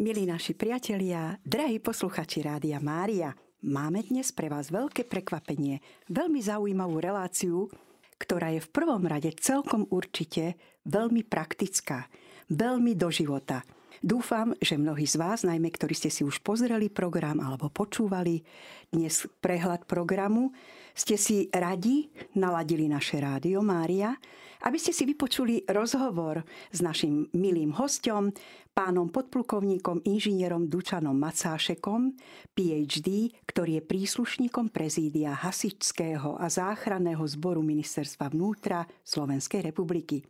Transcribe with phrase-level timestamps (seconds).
[0.00, 7.04] Milí naši priatelia, drahí posluchači Rádia Mária, máme dnes pre vás veľké prekvapenie, veľmi zaujímavú
[7.04, 7.68] reláciu,
[8.16, 10.56] ktorá je v prvom rade celkom určite
[10.88, 12.08] veľmi praktická,
[12.48, 13.60] veľmi do života.
[14.00, 18.40] Dúfam, že mnohí z vás, najmä ktorí ste si už pozreli program alebo počúvali
[18.88, 20.56] dnes prehľad programu,
[20.96, 22.08] ste si radi
[22.40, 24.16] naladili naše rádio Mária,
[24.64, 28.32] aby ste si vypočuli rozhovor s našim milým hostom,
[28.70, 32.16] pánom podplukovníkom inžinierom Dučanom Macášekom,
[32.54, 40.24] PhD, ktorý je príslušníkom prezídia Hasičského a záchranného zboru Ministerstva vnútra Slovenskej republiky.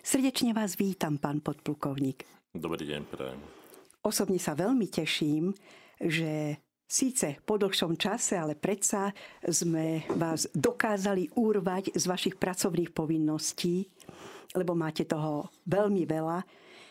[0.00, 2.24] Srdečne vás vítam, pán podplukovník.
[2.52, 3.40] Dobrý deň, prajem.
[4.02, 5.54] Osobne sa veľmi teším,
[6.02, 6.58] že
[6.92, 13.88] Síce po dlhšom čase, ale predsa sme vás dokázali urvať z vašich pracovných povinností,
[14.52, 16.44] lebo máte toho veľmi veľa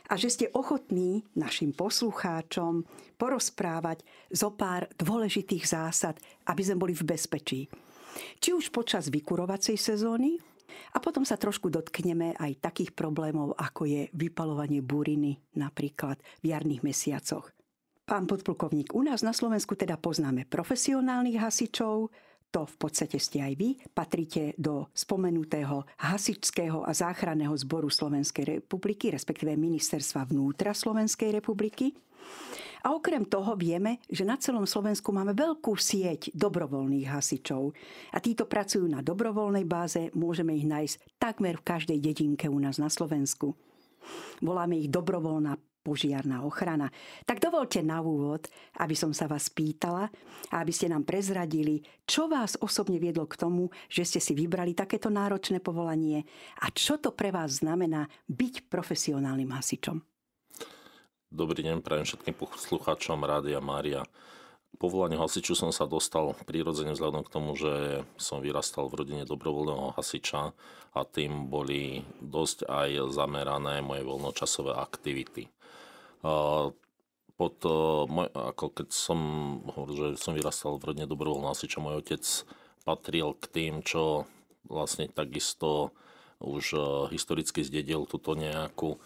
[0.09, 2.81] a že ste ochotní našim poslucháčom
[3.21, 4.01] porozprávať
[4.33, 6.17] zo pár dôležitých zásad,
[6.49, 7.69] aby sme boli v bezpečí.
[8.41, 10.41] Či už počas vykurovacej sezóny,
[10.95, 16.81] a potom sa trošku dotkneme aj takých problémov, ako je vypalovanie buriny napríklad v jarných
[16.81, 17.60] mesiacoch.
[18.11, 22.11] Pán podplukovník, u nás na Slovensku teda poznáme profesionálnych hasičov,
[22.51, 29.15] to v podstate ste aj vy, patríte do spomenutého hasičského a záchranného zboru Slovenskej republiky,
[29.15, 31.95] respektíve ministerstva vnútra Slovenskej republiky.
[32.83, 37.71] A okrem toho vieme, že na celom Slovensku máme veľkú sieť dobrovoľných hasičov.
[38.11, 42.75] A títo pracujú na dobrovoľnej báze, môžeme ich nájsť takmer v každej dedinke u nás
[42.75, 43.55] na Slovensku.
[44.43, 46.93] Voláme ich dobrovoľná požiarná ochrana.
[47.25, 48.45] Tak dovolte na úvod,
[48.77, 50.13] aby som sa vás pýtala
[50.53, 54.77] a aby ste nám prezradili, čo vás osobne viedlo k tomu, že ste si vybrali
[54.77, 56.23] takéto náročné povolanie
[56.61, 59.97] a čo to pre vás znamená byť profesionálnym hasičom.
[61.31, 64.03] Dobrý deň, prajem všetkým poslucháčom Rádia Mária.
[64.79, 69.95] Povolanie hasiču som sa dostal prirodzene vzhľadom k tomu, že som vyrastal v rodine dobrovoľného
[69.95, 70.51] hasiča
[70.91, 75.47] a tým boli dosť aj zamerané moje voľnočasové aktivity
[76.21, 77.55] pod,
[78.37, 79.19] ako keď som
[79.65, 82.23] hovoril, že som vyrastal v rodine dobrovoľná čo môj otec
[82.85, 84.29] patril k tým, čo
[84.69, 85.93] vlastne takisto
[86.41, 86.73] už
[87.13, 88.97] historicky zdedil túto nejakú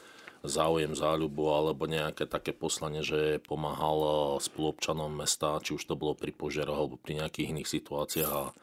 [0.45, 6.31] záujem, záľubu alebo nejaké také poslanie, že pomáhal spoluobčanom mesta, či už to bolo pri
[6.31, 8.53] požiaroch alebo pri nejakých iných situáciách a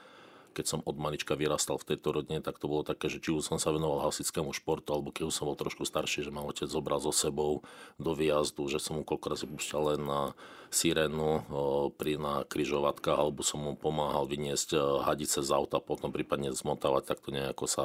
[0.52, 3.48] keď som od malička vyrastal v tejto rodine, tak to bolo také, že či už
[3.48, 6.68] som sa venoval hasickému športu, alebo keď už som bol trošku starší, že ma otec
[6.68, 7.64] zobral so sebou
[7.96, 10.36] do výjazdu, že som mu koľko razy len na
[10.68, 11.48] sirénu
[11.96, 14.76] pri na kryžovatkách, alebo som mu pomáhal vyniesť
[15.08, 17.84] hadice z auta, potom prípadne zmotávať, tak to nejako sa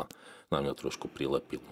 [0.52, 1.66] na mňa trošku prilepilo.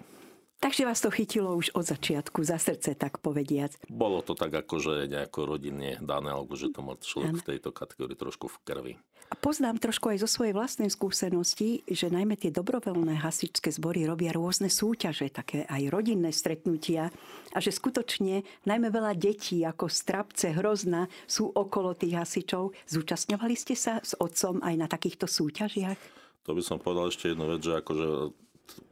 [0.56, 3.76] Takže vás to chytilo už od začiatku, za srdce, tak povediac.
[3.92, 7.76] Bolo to tak ako, že nejako rodinne dané, alebo že to má človek v tejto
[7.76, 8.94] kategórii trošku v krvi.
[9.26, 14.30] A poznám trošku aj zo svojej vlastnej skúsenosti, že najmä tie dobrovoľné hasičské zbory robia
[14.30, 17.10] rôzne súťaže, také aj rodinné stretnutia
[17.50, 22.70] a že skutočne najmä veľa detí ako strapce, hrozna sú okolo tých hasičov.
[22.86, 25.98] Zúčastňovali ste sa s otcom aj na takýchto súťažiach?
[26.46, 28.08] To by som povedal ešte jednu vec, že akože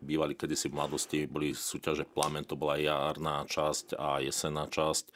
[0.03, 5.11] bývali kedysi v mladosti, boli súťaže Plamen, to bola jarná časť a jesenná časť.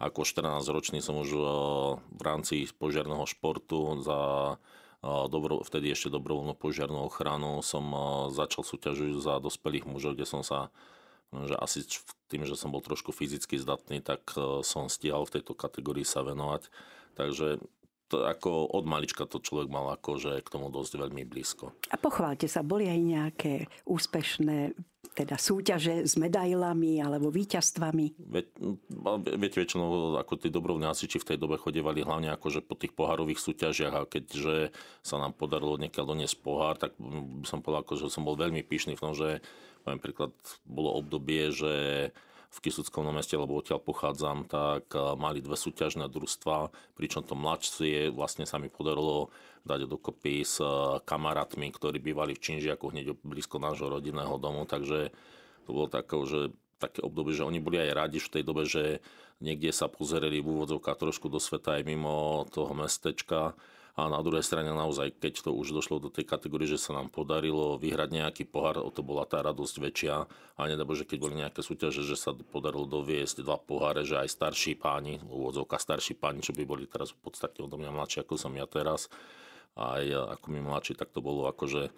[0.00, 1.30] Ako 14-ročný som už
[2.08, 4.56] v rámci požiarného športu za
[5.04, 7.84] dobro, vtedy ešte dobrovoľnú požiarnú ochranu som
[8.32, 10.72] začal súťažiť za dospelých mužov, kde som sa
[11.30, 11.86] že asi
[12.26, 14.34] tým, že som bol trošku fyzicky zdatný, tak
[14.66, 16.66] som stíhal v tejto kategórii sa venovať.
[17.14, 17.62] Takže
[18.10, 21.70] to ako od malička to človek mal akože k tomu dosť veľmi blízko.
[21.94, 23.54] A pochválte sa, boli aj nejaké
[23.86, 24.74] úspešné
[25.10, 28.14] teda súťaže s medailami alebo víťazstvami?
[28.30, 28.46] Ve,
[29.36, 33.42] viete, väčšinou ako tí dobrovní hasiči v tej dobe chodevali hlavne akože po tých pohárových
[33.42, 34.70] súťažiach a keďže
[35.02, 36.94] sa nám podarilo niekiaľ doniesť pohár, tak
[37.42, 39.42] som povedal, že som bol veľmi pyšný v tom, že
[39.82, 40.32] poviem príklad,
[40.62, 41.74] bolo obdobie, že
[42.50, 48.10] v Kisuckom meste, lebo odtiaľ pochádzam, tak eh, mali dve súťažné družstva, pričom to mladšie
[48.10, 49.30] vlastne sa mi podarilo
[49.62, 55.14] dať dokopy s eh, kamarátmi, ktorí bývali v Činžiaku hneď blízko nášho rodinného domu, takže
[55.64, 56.50] to bolo také, že
[56.82, 59.04] také obdobie, že oni boli aj radi v tej dobe, že
[59.38, 63.54] niekde sa pozerali v úvodzovkách trošku do sveta aj mimo toho mestečka
[64.00, 67.12] a na druhej strane naozaj, keď to už došlo do tej kategórie, že sa nám
[67.12, 70.24] podarilo vyhrať nejaký pohár, o to bola tá radosť väčšia.
[70.56, 74.32] A nedabo, že keď boli nejaké súťaže, že sa podarilo doviesť dva poháre, že aj
[74.32, 78.40] starší páni, úvodzovka starší páni, čo by boli teraz v podstate odo mňa mladší, ako
[78.40, 79.12] som ja teraz,
[79.76, 81.92] aj ako mi mladší, tak to bolo akože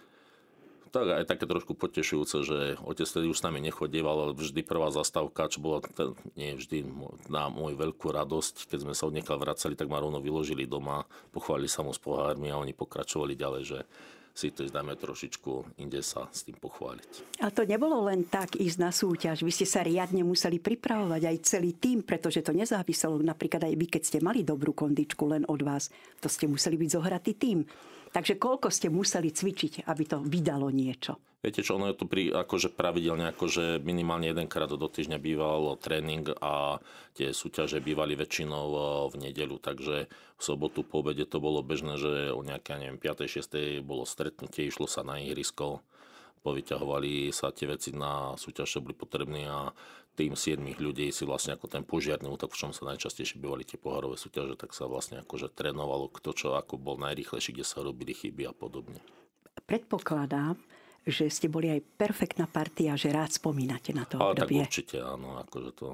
[0.93, 4.93] tak aj také trošku potešujúce, že otec tedy už s nami nechodieval, ale vždy prvá
[4.93, 5.81] zastávka, čo bola
[6.37, 6.85] nie vždy
[7.33, 11.73] na moju veľkú radosť, keď sme sa od vracali, tak ma rovno vyložili doma, pochválili
[11.73, 13.79] sa mu s pohármi a oni pokračovali ďalej, že
[14.33, 17.41] si to dáme trošičku inde sa s tým pochváliť.
[17.45, 19.45] A to nebolo len tak ísť na súťaž.
[19.45, 23.87] Vy ste sa riadne museli pripravovať aj celý tým, pretože to nezáviselo napríklad aj vy,
[23.93, 25.93] keď ste mali dobrú kondičku len od vás.
[26.25, 27.61] To ste museli byť zohratý tým.
[28.12, 31.17] Takže koľko ste museli cvičiť, aby to vydalo niečo?
[31.43, 36.31] Viete čo, ono je to pri, akože pravidelne, akože minimálne jedenkrát do týždňa býval tréning
[36.38, 36.79] a
[37.19, 38.79] tie súťaže bývali väčšinou e,
[39.11, 43.26] v nedelu, takže v sobotu po obede to bolo bežné, že o nejaké, neviem, 5.
[43.26, 43.82] 6.
[43.82, 45.82] bolo stretnutie, išlo sa na ihrisko,
[46.43, 49.71] povyťahovali sa tie veci na súťaž, čo boli potrebné a
[50.12, 53.81] tým 7 ľudí si vlastne ako ten požiarný útok, v čom sa najčastejšie bývali tie
[53.81, 58.12] pohárové súťaže, tak sa vlastne akože trénovalo kto čo ako bol najrychlejší, kde sa robili
[58.12, 59.00] chyby a podobne.
[59.65, 60.61] Predpokladám,
[61.09, 64.61] že ste boli aj perfektná partia, že rád spomínate na to Ale obdobie.
[64.62, 65.88] tak určite áno, akože to,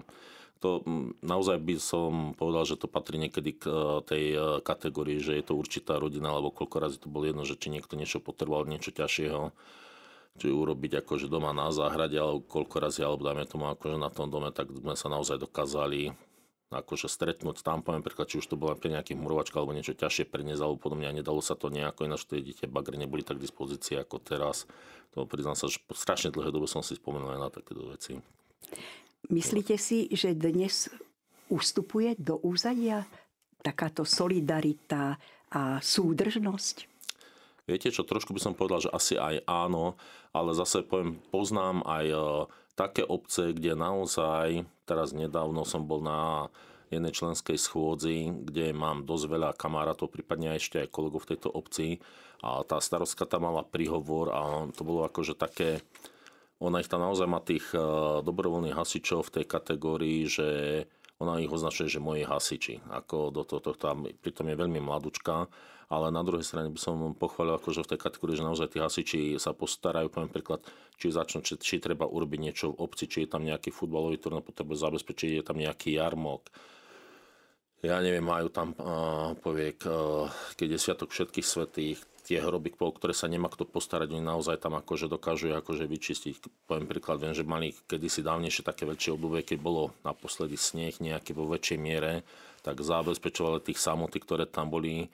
[0.58, 0.82] to
[1.22, 5.44] naozaj by som povedal, že to patrí niekedy k e, tej e, kategórii, že je
[5.46, 8.90] to určitá rodina, alebo koľko razy to bolo jedno, že či niekto niečo potreboval, niečo
[8.90, 9.54] ťažšieho,
[10.38, 14.30] či urobiť akože doma na záhrade, alebo koľko razy, alebo dáme tomu akože na tom
[14.30, 16.14] dome, tak sme sa naozaj dokázali
[16.68, 20.28] akože stretnúť tam, poviem príklad, či už to bola pre nejakých murovačka alebo niečo ťažšie
[20.28, 23.48] preniesť alebo podobne a nedalo sa to nejako, ináč tie dieťa bagre neboli tak k
[23.48, 24.68] dispozícii ako teraz.
[25.16, 28.20] To priznám sa, že strašne dlhé dobe som si spomenul aj na takéto veci.
[29.32, 30.92] Myslíte si, že dnes
[31.48, 33.08] ustupuje do úzadia
[33.64, 35.16] takáto solidarita
[35.48, 36.97] a súdržnosť?
[37.68, 40.00] Viete čo, trošku by som povedal, že asi aj áno,
[40.32, 42.16] ale zase poviem, poznám aj e,
[42.72, 46.48] také obce, kde naozaj, teraz nedávno som bol na
[46.88, 52.00] jednej členskej schôdzi, kde mám dosť veľa kamarátov, prípadne ešte aj kolegov v tejto obci
[52.40, 55.84] a tá starostka tam mala príhovor a to bolo akože také,
[56.56, 57.78] ona ich tam naozaj má tých e,
[58.24, 60.48] dobrovoľných hasičov v tej kategórii, že
[61.20, 62.80] ona ich označuje, že moji hasiči.
[62.94, 65.50] Ako do toho, to, tam, pritom je veľmi mladúčka
[65.88, 69.20] ale na druhej strane by som pochválil akože v tej kategórii, že naozaj tí hasiči
[69.40, 70.60] sa postarajú, poviem príklad,
[71.00, 74.44] či začnú, či, či treba urobiť niečo v obci, či je tam nejaký futbalový turnaj,
[74.44, 76.52] potrebuje zabezpečiť, je tam nejaký jarmok,
[77.78, 80.26] ja neviem, majú tam uh, poviek, uh,
[80.58, 84.60] keď je Sviatok všetkých svetých, tie hroby, po ktoré sa nemá kto postarať, oni naozaj
[84.60, 86.66] tam akože dokážu akože vyčistiť.
[86.68, 91.32] Poviem príklad, viem, že mali kedysi dávnejšie také väčšie obdobie, keď bolo naposledy sneh nejaký
[91.32, 92.26] vo väčšej miere,
[92.60, 95.08] tak zabezpečovali tých samoty, ktoré tam boli,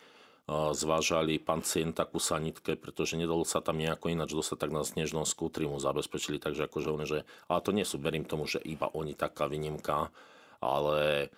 [0.48, 5.64] zvážali pancienta ku sanitke, pretože nedalo sa tam nejako ináč dostať, tak na snežnom skútri
[5.64, 7.18] mu zabezpečili, takže akože oni, že,
[7.48, 10.12] ale to nie sú, verím tomu, že iba oni taká výnimka,
[10.60, 11.32] ale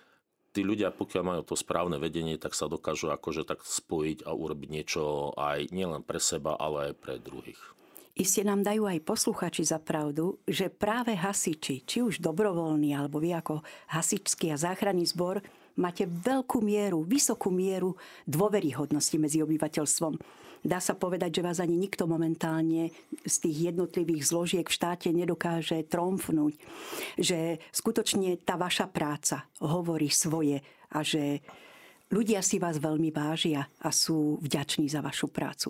[0.51, 4.69] tí ľudia, pokiaľ majú to správne vedenie, tak sa dokážu akože tak spojiť a urobiť
[4.75, 7.59] niečo aj nielen pre seba, ale aj pre druhých.
[8.17, 13.37] Iste nám dajú aj posluchači za pravdu, že práve hasiči, či už dobrovoľní, alebo vy
[13.37, 13.61] ako
[13.93, 15.45] hasičský a záchranný zbor,
[15.77, 17.95] máte veľkú mieru, vysokú mieru
[18.25, 20.17] dôveryhodnosti medzi obyvateľstvom.
[20.65, 22.89] Dá sa povedať, že vás ani nikto momentálne
[23.23, 26.57] z tých jednotlivých zložiek v štáte nedokáže tromfnúť.
[27.15, 31.45] Že skutočne tá vaša práca hovorí svoje a že
[32.09, 35.69] ľudia si vás veľmi vážia a sú vďační za vašu prácu.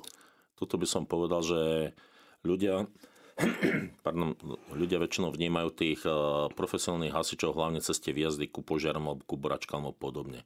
[0.57, 1.94] Toto by som povedal, že
[2.42, 2.88] ľudia
[4.05, 4.33] pardon,
[4.73, 6.13] ľudia väčšinou vnímajú tých eh,
[6.51, 10.41] profesionálnych hasičov hlavne cez tie výjazdy ku požiarom alebo ku boračkám a podobne.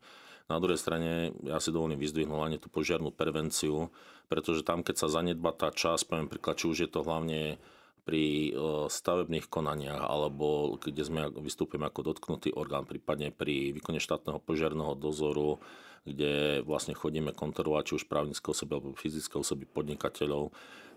[0.51, 3.88] Na druhej strane ja si dovolím vyzdvihnúť hlavne tú požiarnú prevenciu,
[4.27, 7.55] pretože tam, keď sa zanedba tá časť, poviem príklad, či už je to hlavne
[8.03, 8.53] pri eh,
[8.91, 15.63] stavebných konaniach alebo kde sme vystúpime ako dotknutý orgán, prípadne pri výkone štátneho požiarného dozoru,
[16.03, 20.50] kde vlastne chodíme kontrolovať či už právnické osoby alebo fyzické osoby podnikateľov,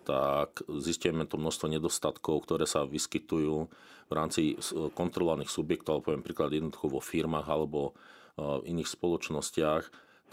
[0.04, 3.56] tak zistíme to množstvo nedostatkov, ktoré sa vyskytujú
[4.04, 4.60] v rámci
[4.92, 7.96] kontrolovaných subjektov, poviem príklad jednoducho vo firmách alebo
[8.36, 9.84] v iných spoločnostiach,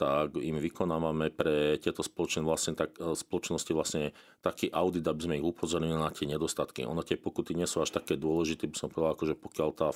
[0.02, 4.04] tak im vykonávame pre tieto spoločnosti vlastne, tak, spoločnosti vlastne
[4.42, 6.82] taký audit, aby sme ich upozornili na tie nedostatky.
[6.90, 9.94] Ono tie pokuty nie sú až také dôležité, by som povedal, akože pokiaľ tá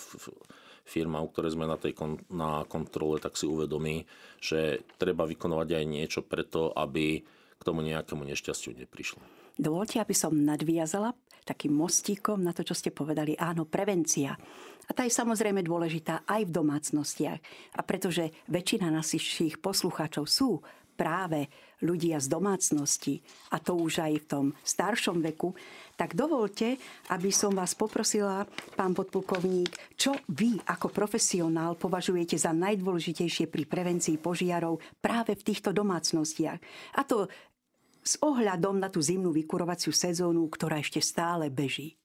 [0.86, 4.06] firma, u ktorej sme na tej kon, na kontrole, tak si uvedomí,
[4.38, 7.26] že treba vykonovať aj niečo preto, aby
[7.58, 9.26] k tomu nejakému nešťastiu neprišlo.
[9.56, 13.38] Dovolte, aby som nadviazala takým mostíkom na to, čo ste povedali.
[13.38, 14.34] Áno, prevencia.
[14.86, 17.40] A tá je samozrejme dôležitá aj v domácnostiach.
[17.78, 20.60] A pretože väčšina našich poslucháčov sú
[20.96, 21.52] práve
[21.84, 23.20] ľudia z domácnosti,
[23.52, 25.52] a to už aj v tom staršom veku,
[26.00, 26.80] tak dovolte,
[27.12, 28.48] aby som vás poprosila,
[28.80, 35.76] pán podplukovník, čo vy ako profesionál považujete za najdôležitejšie pri prevencii požiarov práve v týchto
[35.76, 36.60] domácnostiach.
[36.96, 37.28] A to
[38.06, 41.98] s ohľadom na tú zimnú vykurovaciu sezónu, ktorá ešte stále beží?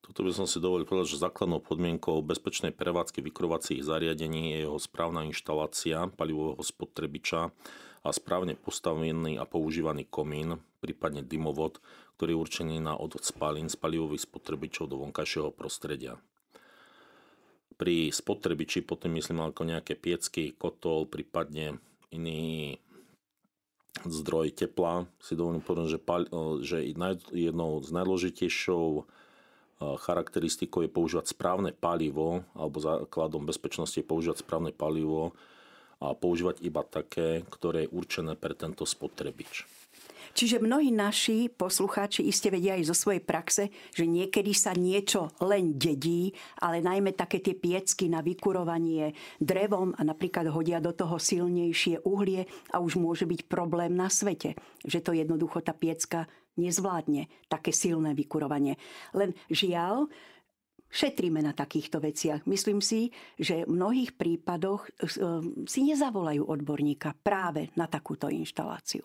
[0.00, 4.76] Toto by som si dovolil povedať, že základnou podmienkou bezpečnej prevádzky vykurovacích zariadení je jeho
[4.80, 7.52] správna inštalácia palivového spotrebiča
[8.04, 11.80] a správne postavený a používaný komín, prípadne dymovod,
[12.20, 16.20] ktorý je určený na odvod spalín z palivových spotrebičov do vonkajšieho prostredia.
[17.74, 21.80] Pri spotrebiči potom myslím ako nejaké piecky, kotol, prípadne
[22.12, 22.76] iný
[24.02, 25.06] zdroj tepla.
[25.22, 26.00] Si dovolím povedať, že,
[26.66, 26.78] že
[27.30, 29.06] jednou z najdôležitejšou
[29.78, 35.34] charakteristikou je používať správne palivo, alebo základom bezpečnosti je používať správne palivo
[36.02, 39.66] a používať iba také, ktoré je určené pre tento spotrebič.
[40.34, 45.78] Čiže mnohí naši poslucháči iste vedia aj zo svojej praxe, že niekedy sa niečo len
[45.78, 52.02] dedí, ale najmä také tie piecky na vykurovanie drevom a napríklad hodia do toho silnejšie
[52.02, 54.58] uhlie a už môže byť problém na svete.
[54.82, 56.26] Že to jednoducho tá piecka
[56.58, 58.74] nezvládne také silné vykurovanie.
[59.14, 60.10] Len žiaľ,
[60.90, 62.46] šetríme na takýchto veciach.
[62.46, 65.06] Myslím si, že v mnohých prípadoch eh,
[65.66, 69.02] si nezavolajú odborníka práve na takúto inštaláciu.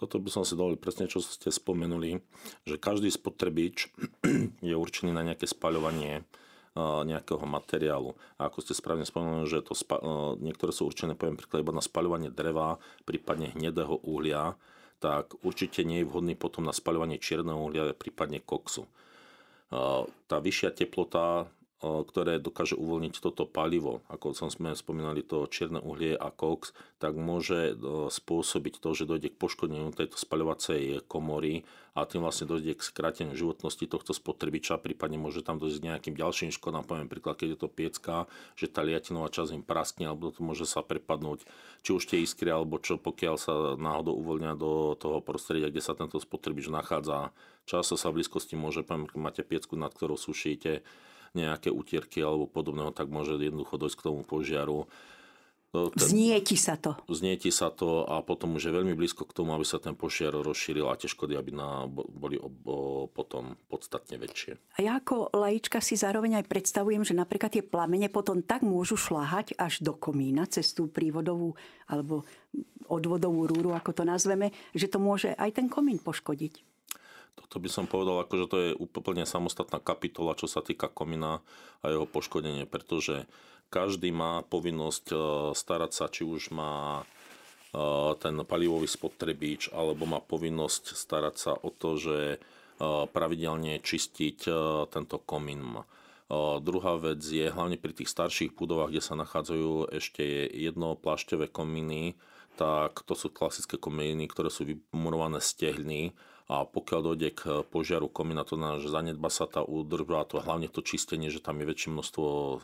[0.00, 2.24] Toto by som si dovolil presne, čo ste spomenuli,
[2.64, 3.92] že každý spotrebič
[4.64, 8.16] je určený na nejaké spaľovanie eh, nejakého materiálu.
[8.40, 11.76] A ako ste správne spomenuli, že to spa- eh, niektoré sú určené, poviem príklad, iba
[11.76, 14.56] na spaľovanie dreva, prípadne hnedého uhlia,
[15.04, 18.84] tak určite nie je vhodný potom na spaľovanie čierneho uhlia, prípadne koksu.
[19.70, 21.48] Tá vyššia teplota
[21.80, 27.16] ktoré dokáže uvoľniť toto palivo, ako som sme spomínali to čierne uhlie a koks, tak
[27.16, 27.72] môže
[28.12, 31.64] spôsobiť to, že dojde k poškodeniu tejto spaľovacej komory
[31.96, 36.14] a tým vlastne dojde k skráteniu životnosti tohto spotrebiča, prípadne môže tam dojsť k nejakým
[36.20, 38.14] ďalším škodám, poviem príklad, keď je to piecka,
[38.60, 41.48] že tá liatinová časť im praskne, alebo to môže sa prepadnúť,
[41.80, 45.96] či už tie iskry, alebo čo, pokiaľ sa náhodou uvoľnia do toho prostredia, kde sa
[45.96, 47.32] tento spotrebič nachádza.
[47.64, 50.84] Často sa v blízkosti môže, poviem, máte piecku, nad ktorou sušíte,
[51.34, 54.90] nejaké utierky alebo podobného, tak môže jednoducho dojsť k tomu požiaru.
[55.70, 56.98] No, znieti sa to.
[57.06, 60.34] Znieti sa to a potom už je veľmi blízko k tomu, aby sa ten požiar
[60.34, 64.58] rozšíril a tie škody aby na, boli o, o, potom podstatne väčšie.
[64.74, 68.98] A ja ako lajička si zároveň aj predstavujem, že napríklad tie plamene potom tak môžu
[68.98, 71.54] šláhať až do komína cez tú prívodovú
[71.86, 72.26] alebo
[72.90, 76.69] odvodovú rúru, ako to nazveme, že to môže aj ten komín poškodiť.
[77.36, 81.42] Toto by som povedal, ako, že to je úplne samostatná kapitola, čo sa týka komina
[81.82, 83.26] a jeho poškodenie, pretože
[83.70, 85.16] každý má povinnosť e,
[85.54, 87.04] starať sa, či už má e,
[88.18, 92.38] ten palivový spotrebič, alebo má povinnosť starať sa o to, že e,
[92.82, 94.38] pravidelne čistiť
[94.90, 95.78] tento komín.
[96.62, 100.22] Druhá vec je, hlavne pri tých starších budovách, kde sa nachádzajú ešte
[100.54, 102.14] jedno plášťové komíny,
[102.54, 105.58] tak to sú klasické komíny, ktoré sú vymurované z
[106.50, 110.66] a pokiaľ dojde k požiaru komína, to znamená, že zanedba sa tá údržba, to hlavne
[110.66, 112.56] to čistenie, že tam je väčšie množstvo e,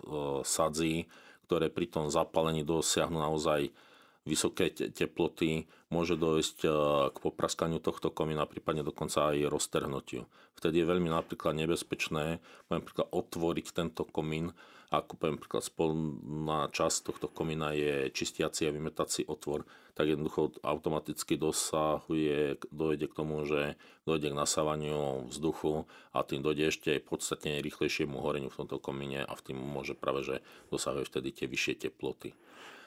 [0.43, 1.07] sadzí,
[1.47, 3.71] ktoré pri tom zapálení dosiahnu naozaj
[4.27, 6.71] vysoké teploty, môže dojsť e,
[7.15, 10.27] k popraskaniu tohto komína, prípadne dokonca aj roztrhnutiu.
[10.59, 14.51] Vtedy je veľmi napríklad nebezpečné napríklad otvoriť tento komín
[14.91, 19.67] ako poviem príklad, spolná časť tohto komína je čistiaci a vymetací otvor,
[19.97, 26.69] tak jednoducho automaticky dosahuje, dojde k tomu, že dojde k nasávaniu vzduchu a tým dojde
[26.69, 30.37] ešte podstatne rýchlejšiemu horeniu v tomto komíne a v tým môže práve, že
[30.69, 32.37] dosahuje vtedy tie vyššie teploty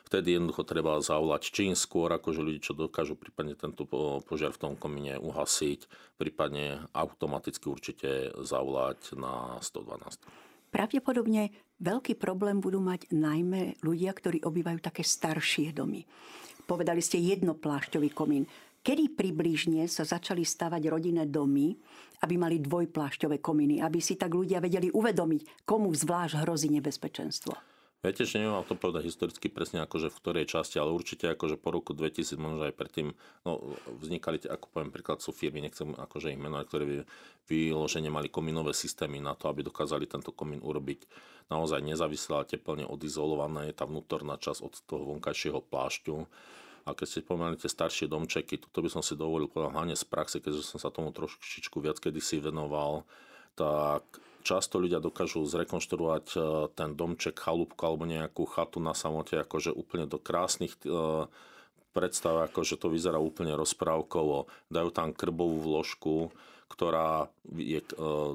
[0.10, 3.86] vtedy jednoducho treba zavolať čím skôr, akože ľudí, čo dokážu prípadne tento
[4.25, 5.86] požiar v tom komíne uhasiť,
[6.18, 10.49] prípadne automaticky určite zavolať na 112.
[10.69, 11.49] Pravdepodobne
[11.81, 16.05] veľký problém budú mať najmä ľudia, ktorí obývajú také staršie domy.
[16.69, 18.45] Povedali ste jednoplášťový komín.
[18.79, 21.75] Kedy približne sa začali stavať rodinné domy,
[22.23, 27.78] aby mali dvojplášťové komíny, aby si tak ľudia vedeli uvedomiť, komu zvlášť hrozí nebezpečenstvo?
[28.00, 31.75] Viete, že neviem to povedať historicky presne, akože v ktorej časti, ale určite akože po
[31.75, 33.12] roku 2000, možno aj predtým,
[33.44, 37.03] no, vznikali, ako poviem príklad, sú firmy, nechcem akože ich menovať, ktoré
[37.51, 41.12] vyložene mali komínové systémy na to, aby dokázali tento komín urobiť
[41.51, 43.68] naozaj nezávislé a teplne odizolované.
[43.68, 46.15] Je tá vnútorná časť od toho vonkajšieho plášťu.
[46.88, 50.39] A keď ste spomenuli staršie domčeky, toto by som si dovolil povedať hlavne z praxe,
[50.39, 53.03] keďže som sa tomu trošičku viac kedysi venoval,
[53.60, 54.08] tak
[54.41, 56.39] často ľudia dokážu zrekonštruovať e,
[56.74, 61.25] ten domček, chalúbku alebo nejakú chatu na samote akože úplne do krásnych e,
[61.91, 64.48] predstav, ako že to vyzerá úplne rozprávkovo.
[64.69, 66.31] Dajú tam krbovú vložku,
[66.69, 67.81] ktorá je,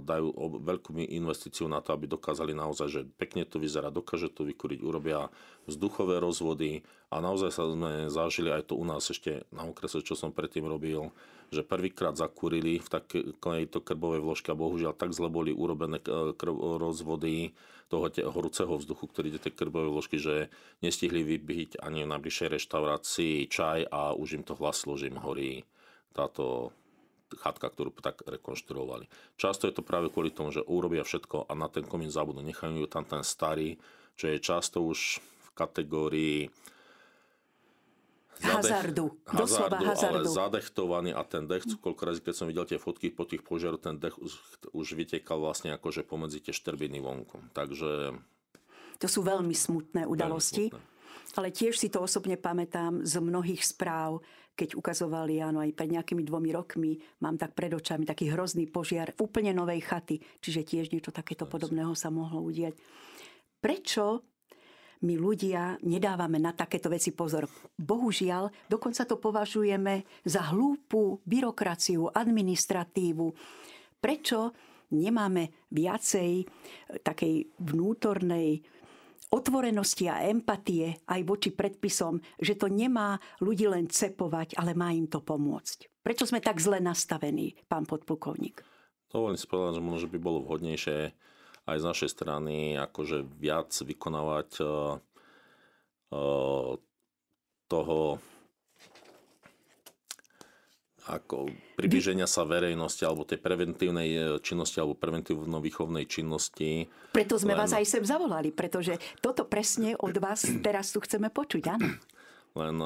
[0.02, 4.82] dajú veľkú investíciu na to, aby dokázali naozaj, že pekne to vyzerá, dokáže to vykúriť,
[4.82, 5.30] urobia
[5.70, 6.82] vzduchové rozvody.
[7.14, 10.66] A naozaj sa sme zažili aj to u nás ešte na okrese, čo som predtým
[10.66, 11.14] robil,
[11.54, 16.02] že prvýkrát zakúrili v takejto krbovej vložke a bohužiaľ tak zle boli urobené
[16.34, 17.54] krv, rozvody
[17.86, 20.50] toho horúceho vzduchu, ktorý ide tej krbovej vložky, že
[20.82, 25.62] nestihli vybiť ani v najbližšej reštaurácii čaj a už im to hlaslo, že im horí.
[26.10, 26.74] Táto
[27.38, 29.06] chatka, ktorú tak rekonštruovali.
[29.38, 32.42] Často je to práve kvôli tomu, že urobia všetko a na ten komín zabudnú.
[32.42, 33.78] Nechajú tam ten starý,
[34.14, 36.38] čo je často už v kategórii
[38.42, 39.14] hazardu.
[39.30, 40.26] Doslova hazardu.
[40.26, 43.80] Ale zadechtovaný a ten dech, koľko razy, keď som videl tie fotky po tých požiaroch,
[43.80, 44.32] ten dech už,
[44.74, 47.40] už vytekal vlastne akože pomedzi tie štrbiny vonku.
[47.54, 48.18] Takže...
[49.02, 50.70] To sú veľmi smutné udalosti.
[50.70, 50.92] Veľmi smutné.
[51.34, 54.22] Ale tiež si to osobne pamätám z mnohých správ,
[54.54, 56.94] keď ukazovali, áno, aj pred nejakými dvomi rokmi,
[57.26, 61.92] mám tak pred očami taký hrozný požiar úplne novej chaty, čiže tiež niečo takéto podobného
[61.98, 62.78] sa mohlo udiať.
[63.58, 64.22] Prečo
[65.04, 67.44] my ľudia nedávame na takéto veci pozor.
[67.76, 73.26] Bohužiaľ, dokonca to považujeme za hlúpu byrokraciu, administratívu.
[74.00, 74.54] Prečo
[74.94, 76.46] nemáme viacej
[77.02, 78.62] takej vnútornej
[79.34, 85.10] otvorenosti a empatie aj voči predpisom, že to nemá ľudí len cepovať, ale má im
[85.10, 85.90] to pomôcť.
[86.06, 88.62] Prečo sme tak zle nastavení, pán podplukovník?
[89.10, 91.10] Dovolím si povedať, že možno by bolo vhodnejšie
[91.64, 95.00] aj z našej strany akože viac vykonávať uh,
[96.12, 96.72] uh,
[97.66, 97.98] toho
[101.04, 106.88] ako približenia sa verejnosti alebo tej preventívnej e, činnosti alebo preventívno-výchovnej činnosti.
[107.12, 107.60] Preto sme len...
[107.60, 111.88] vás aj sem zavolali, pretože toto presne od vás teraz tu chceme počuť, áno.
[112.54, 112.76] Len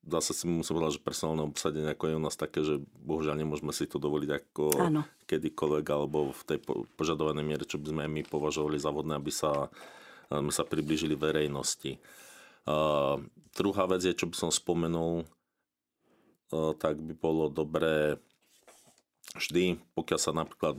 [0.00, 3.36] dá sa si musím povedať, že personálne obsadenie ako je u nás také, že bohužiaľ
[3.38, 5.02] nemôžeme si to dovoliť ako ano.
[5.28, 6.58] kedykoľvek alebo v tej
[6.96, 9.68] požadovanej miere, čo by sme aj my považovali za vodné, aby sa,
[10.32, 12.00] my sa priblížili verejnosti.
[12.64, 13.20] Uh,
[13.56, 15.24] druhá vec je, čo by som spomenul,
[16.52, 18.18] tak by bolo dobré
[19.38, 20.74] vždy, pokiaľ sa napríklad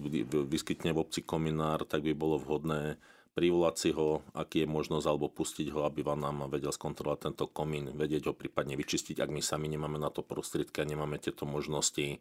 [0.48, 3.00] vyskytne v obci kominár, tak by bolo vhodné
[3.32, 7.48] privolať si ho, aký je možnosť, alebo pustiť ho, aby vám nám vedel skontrolovať tento
[7.48, 11.48] komín, vedieť ho prípadne vyčistiť, ak my sami nemáme na to prostriedky a nemáme tieto
[11.48, 12.20] možnosti.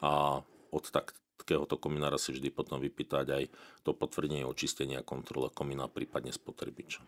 [0.00, 0.40] A
[0.72, 3.44] od tak, takéhoto kominára si vždy potom vypýtať aj
[3.84, 7.04] to potvrdenie očistenia kontrole komína, prípadne spotrebiča.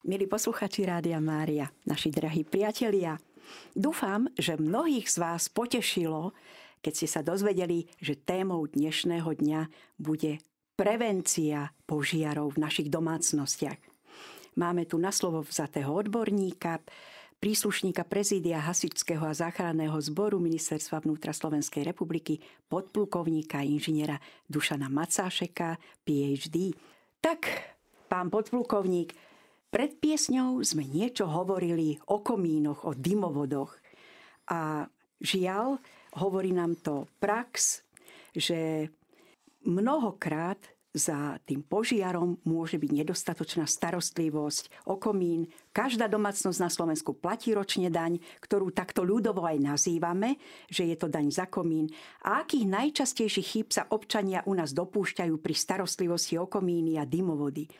[0.00, 3.20] Milí posluchači Rádia Mária, naši drahí priatelia,
[3.72, 6.32] dúfam, že mnohých z vás potešilo,
[6.80, 9.60] keď ste sa dozvedeli, že témou dnešného dňa
[10.00, 10.40] bude
[10.80, 13.76] prevencia požiarov v našich domácnostiach.
[14.56, 16.80] Máme tu na slovo vzatého odborníka,
[17.40, 26.76] príslušníka prezídia Hasičského a záchranného zboru Ministerstva vnútra Slovenskej republiky, podplukovníka inžiniera Dušana Macášeka, PhD.
[27.20, 27.48] Tak,
[28.08, 29.12] pán podplukovník,
[29.70, 33.78] pred piesňou sme niečo hovorili o komínoch, o dymovodoch.
[34.50, 34.90] A
[35.22, 35.78] žiaľ,
[36.18, 37.86] hovorí nám to prax,
[38.34, 38.90] že
[39.62, 40.58] mnohokrát
[40.90, 45.46] za tým požiarom môže byť nedostatočná starostlivosť o komín.
[45.70, 50.34] Každá domácnosť na Slovensku platí ročne daň, ktorú takto ľudovo aj nazývame,
[50.66, 51.86] že je to daň za komín.
[52.26, 57.70] A akých najčastejších chýb sa občania u nás dopúšťajú pri starostlivosti o komíny a dymovody.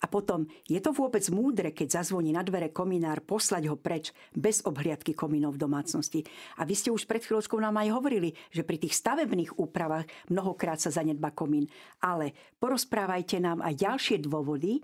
[0.00, 4.64] A potom, je to vôbec múdre, keď zazvoní na dvere kominár, poslať ho preč bez
[4.64, 6.24] obhliadky komínov v domácnosti.
[6.56, 10.80] A vy ste už pred chvíľočkou nám aj hovorili, že pri tých stavebných úpravách mnohokrát
[10.80, 11.68] sa zanedba komín.
[12.00, 14.78] Ale porozprávajte nám aj ďalšie dôvody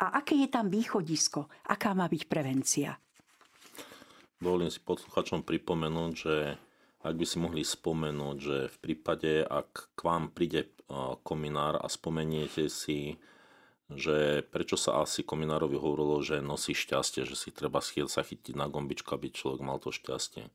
[0.00, 2.94] a aké je tam východisko, aká má byť prevencia.
[4.38, 6.54] Dovolím si posluchačom pripomenúť, že
[7.02, 10.70] ak by si mohli spomenúť, že v prípade, ak k vám príde
[11.26, 13.18] kominár a spomeniete si
[13.86, 18.66] že prečo sa asi Kominárovi hovorilo, že nosí šťastie, že si treba sa chytiť na
[18.66, 20.50] gombičku, aby človek mal to šťastie.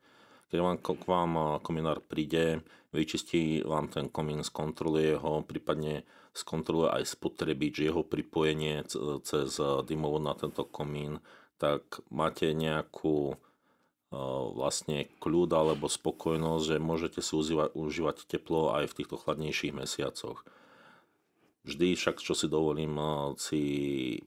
[0.51, 1.31] Keď vám, k vám
[1.63, 2.59] kominár príde,
[2.91, 8.87] vyčistí vám ten komín, skontroluje ho, prípadne skontroluje aj spotrebič, jeho pripojenie
[9.23, 9.49] cez
[9.87, 11.19] dymovod na tento komín,
[11.59, 13.35] tak máte nejakú
[14.51, 20.43] vlastne kľud alebo spokojnosť, že môžete si užívať, užívať teplo aj v týchto chladnejších mesiacoch.
[21.61, 22.97] Vždy však, čo si dovolím
[23.37, 23.61] si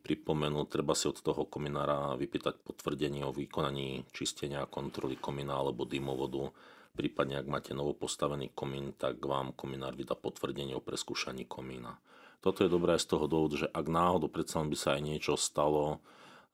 [0.07, 6.55] pripomenúť, treba si od toho kominára vypýtať potvrdenie o vykonaní čistenia kontroly komína alebo dymovodu.
[6.94, 11.99] Prípadne, ak máte novopostavený komín, tak vám kominár vydá potvrdenie o preskúšaní komína.
[12.38, 15.99] Toto je dobré z toho dôvodu, že ak náhodou predsa by sa aj niečo stalo,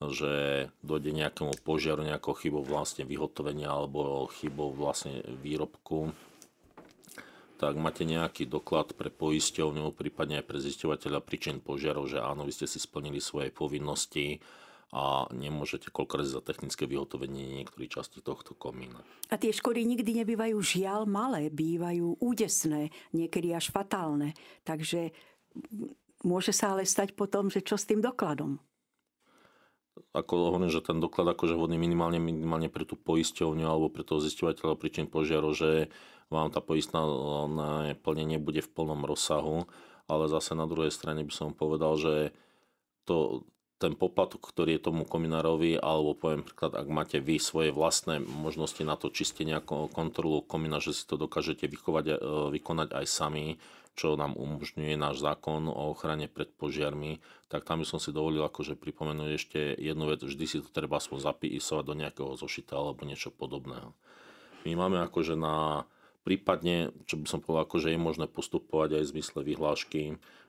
[0.00, 6.16] že dojde nejakému požiaru, nejakou chybou vlastne vyhotovenia alebo chybou vlastne výrobku,
[7.60, 12.56] tak máte nejaký doklad pre poisťovňu, prípadne aj pre zisťovateľa príčin požiarov, že áno, vy
[12.56, 14.40] ste si splnili svoje povinnosti
[14.96, 19.04] a nemôžete koľko za technické vyhotovenie niektorých častí tohto komína.
[19.28, 24.32] A tie škody nikdy nebývajú žiaľ malé, bývajú údesné, niekedy až fatálne.
[24.64, 25.12] Takže
[26.24, 28.56] môže sa ale stať potom, že čo s tým dokladom?
[30.10, 34.18] ako hovorím, že ten doklad akože vhodný minimálne, minimálne pre tú poisťovňu alebo pre toho
[34.18, 35.92] zisťovateľa príčin požiarov, že
[36.30, 37.02] vám tá poistná
[38.06, 39.66] plnenie bude v plnom rozsahu,
[40.06, 42.30] ale zase na druhej strane by som povedal, že
[43.06, 43.46] to,
[43.80, 48.82] ten poplatok, ktorý je tomu kominárovi, alebo poviem príklad, ak máte vy svoje vlastné možnosti
[48.84, 52.14] na to čistenie ako kontrolu komina, že si to dokážete vychovať, e,
[52.54, 53.56] vykonať aj sami,
[53.96, 57.18] čo nám umožňuje náš zákon o ochrane pred požiarmi,
[57.50, 61.00] tak tam by som si dovolil akože pripomenúť ešte jednu vec, vždy si to treba
[61.00, 63.96] aspoň zapísať do nejakého zošita alebo niečo podobného.
[64.68, 65.88] My máme akože na
[66.22, 70.02] prípadne, čo by som povedal, akože je možné postupovať aj v zmysle vyhlášky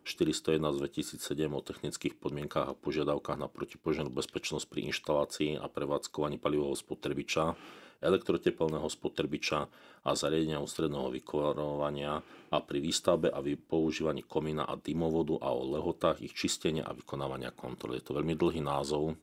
[0.03, 0.77] 401 z
[1.17, 7.55] 2007 o technických podmienkách a požiadavkách na protipožiarnú bezpečnosť pri inštalácii a prevádzkovaní palivového spotrebiča
[8.01, 9.69] elektrotepelného spotrebiča
[10.01, 12.17] a zariadenia ústredného vykorovania
[12.49, 17.53] a pri výstavbe a používaní komína a dymovodu a o lehotách ich čistenia a vykonávania
[17.53, 18.01] kontroly.
[18.01, 19.13] Je to veľmi dlhý názov,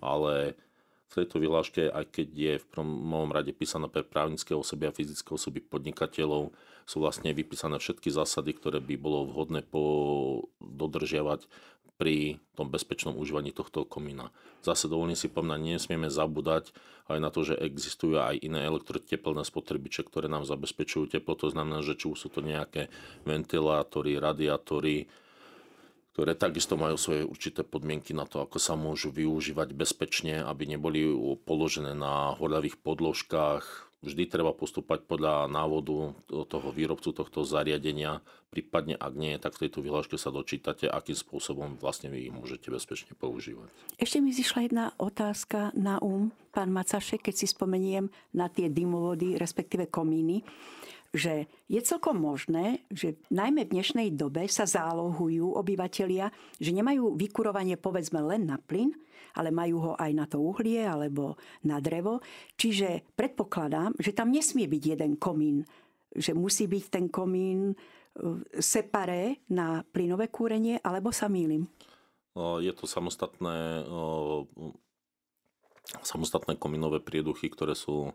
[0.00, 0.56] ale
[1.06, 5.30] v tejto vyhláške, aj keď je v prvom rade písané pre právnické osoby a fyzické
[5.30, 6.50] osoby podnikateľov,
[6.86, 9.82] sú vlastne vypísané všetky zásady, ktoré by bolo vhodné po
[10.58, 11.46] dodržiavať
[11.96, 14.28] pri tom bezpečnom užívaní tohto komína.
[14.60, 16.76] Zase dovolím si povedať, nesmieme zabúdať
[17.08, 21.32] aj na to, že existujú aj iné elektroteplné spotrebiče, ktoré nám zabezpečujú teplo.
[21.40, 22.92] To znamená, že či už sú to nejaké
[23.24, 25.08] ventilátory, radiátory,
[26.16, 31.04] ktoré takisto majú svoje určité podmienky na to, ako sa môžu využívať bezpečne, aby neboli
[31.44, 39.12] položené na horľavých podložkách, vždy treba postúpať podľa návodu toho výrobcu tohto zariadenia, prípadne ak
[39.12, 43.68] nie, tak v tejto vyhláške sa dočítate, akým spôsobom vlastne vy ich môžete bezpečne používať.
[44.00, 49.36] Ešte mi zišla jedna otázka na um, pán Macašek, keď si spomeniem na tie dymovody,
[49.36, 50.40] respektíve komíny
[51.14, 57.78] že je celkom možné, že najmä v dnešnej dobe sa zálohujú obyvatelia, že nemajú vykurovanie
[57.78, 58.94] povedzme len na plyn,
[59.36, 62.24] ale majú ho aj na to uhlie alebo na drevo.
[62.56, 65.68] Čiže predpokladám, že tam nesmie byť jeden komín,
[66.16, 67.76] že musí byť ten komín e,
[68.56, 71.68] separé na plynové kúrenie, alebo sa mýlim?
[72.36, 73.88] Je to samostatné,
[76.02, 78.14] samostatné komínové prieduchy, ktoré sú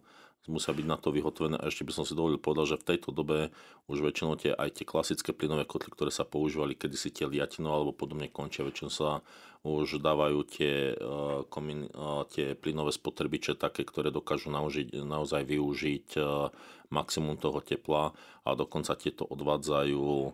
[0.50, 1.54] musia byť na to vyhotovené.
[1.62, 3.54] A ešte by som si dovolil povedať, že v tejto dobe
[3.86, 7.94] už väčšinou tie, aj tie klasické plynové kotly, ktoré sa používali kedysi tie liatino alebo
[7.94, 9.22] podobne končia, väčšinou sa
[9.62, 16.08] už dávajú tie, uh, komín, uh, tie plynové spotrebiče také, ktoré dokážu naužiť, naozaj využiť
[16.18, 16.50] uh,
[16.90, 18.10] maximum toho tepla
[18.42, 20.34] a dokonca tieto odvádzajú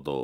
[0.00, 0.16] do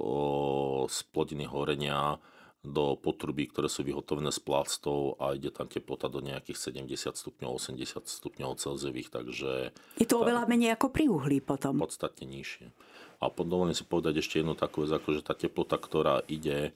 [0.89, 2.17] splodiny horenia
[2.65, 7.61] do potrubí, ktoré sú vyhotovené z plastov a ide tam teplota do nejakých 70 stupňov,
[7.61, 9.77] 80 stupňov Celzivých, takže...
[10.01, 11.77] Je to oveľa menej ako pri uhlí potom.
[11.77, 12.73] Podstatne nižšie.
[13.21, 16.73] A dovolím si povedať ešte jednu takú vec, ako že tá teplota, ktorá ide,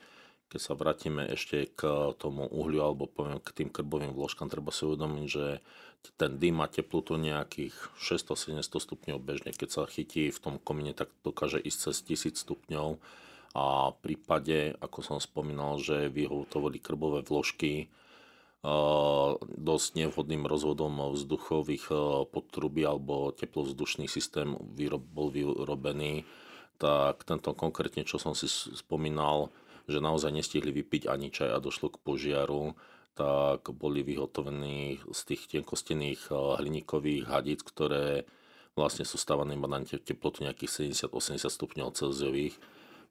[0.52, 4.84] keď sa vrátime ešte k tomu uhliu alebo poviem k tým krbovým vložkám, treba si
[4.84, 5.64] uvedomiť, že
[6.20, 9.50] ten dym má teplotu nejakých 600-700 stupňov bežne.
[9.56, 11.96] Keď sa chytí v tom komine, tak dokáže ísť cez
[12.32, 13.00] 1000 stupňov
[13.58, 17.90] a v prípade, ako som spomínal, že vyhotovali krbové vložky
[19.58, 21.90] dosť nevhodným rozvodom vzduchových
[22.30, 24.54] podtrubí alebo teplovzdušný systém
[25.14, 26.22] bol vyrobený,
[26.78, 29.50] tak tento konkrétne, čo som si spomínal,
[29.90, 32.78] že naozaj nestihli vypiť ani čaj a došlo k požiaru,
[33.18, 38.22] tak boli vyhotovení z tých tenkostených hliníkových hadíc, ktoré
[38.78, 42.54] vlastne sú stávané iba na teplotu nejakých 70-80 stupňov Celziových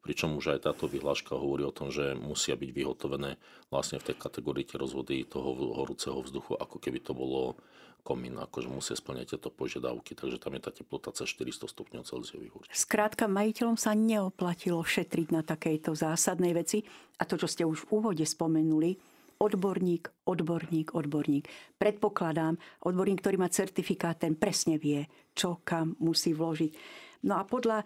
[0.02, 3.36] pričom už aj táto vyhláška hovorí o tom, že musia byť vyhotovené
[3.68, 7.58] vlastne v tej kategórii tie rozvody toho horúceho vzduchu, ako keby to bolo
[8.06, 12.52] komín, akože musia splňať tieto požiadavky, takže tam je tá teplota cez 400 stupňov Celziových
[12.56, 12.72] určite.
[12.72, 16.80] Skrátka, majiteľom sa neoplatilo šetriť na takejto zásadnej veci
[17.20, 18.96] a to, čo ste už v úvode spomenuli,
[19.38, 21.44] odborník, odborník, odborník.
[21.76, 22.56] Predpokladám,
[22.88, 25.06] odborník, ktorý má certifikát, ten presne vie,
[25.36, 27.82] čo kam musí vložiť No a podľa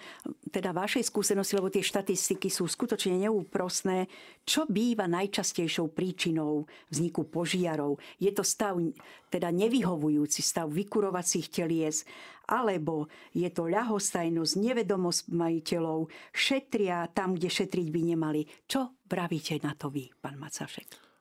[0.53, 4.12] teda vašej skúsenosti, lebo tie štatistiky sú skutočne neúprosné,
[4.45, 7.97] čo býva najčastejšou príčinou vzniku požiarov?
[8.21, 8.77] Je to stav
[9.33, 12.05] teda nevyhovujúci stav vykurovacích telies,
[12.45, 18.45] alebo je to ľahostajnosť, nevedomosť majiteľov, šetria tam, kde šetriť by nemali.
[18.68, 21.12] Čo pravíte na to vy, pán Macašek?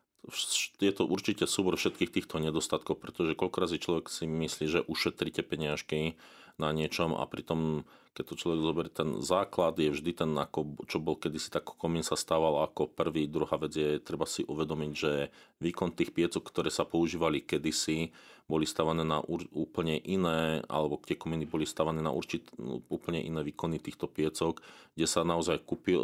[0.78, 5.42] je to určite súbor všetkých týchto nedostatkov, pretože koľko razy človek si myslí, že ušetríte
[5.42, 6.14] peniažky
[6.62, 11.00] na niečom a pritom keď to človek zoberie, ten základ je vždy ten, ako, čo
[11.00, 13.24] bol kedysi, tak komín sa stával ako prvý.
[13.32, 15.32] Druhá vec je, treba si uvedomiť, že
[15.64, 18.12] výkon tých piecok, ktoré sa používali kedysi,
[18.52, 19.24] boli stavané na
[19.56, 22.52] úplne iné, alebo tie komíny boli stavané na určit,
[22.92, 24.60] úplne iné výkony týchto piecok,
[24.92, 26.04] kde sa naozaj kúpil,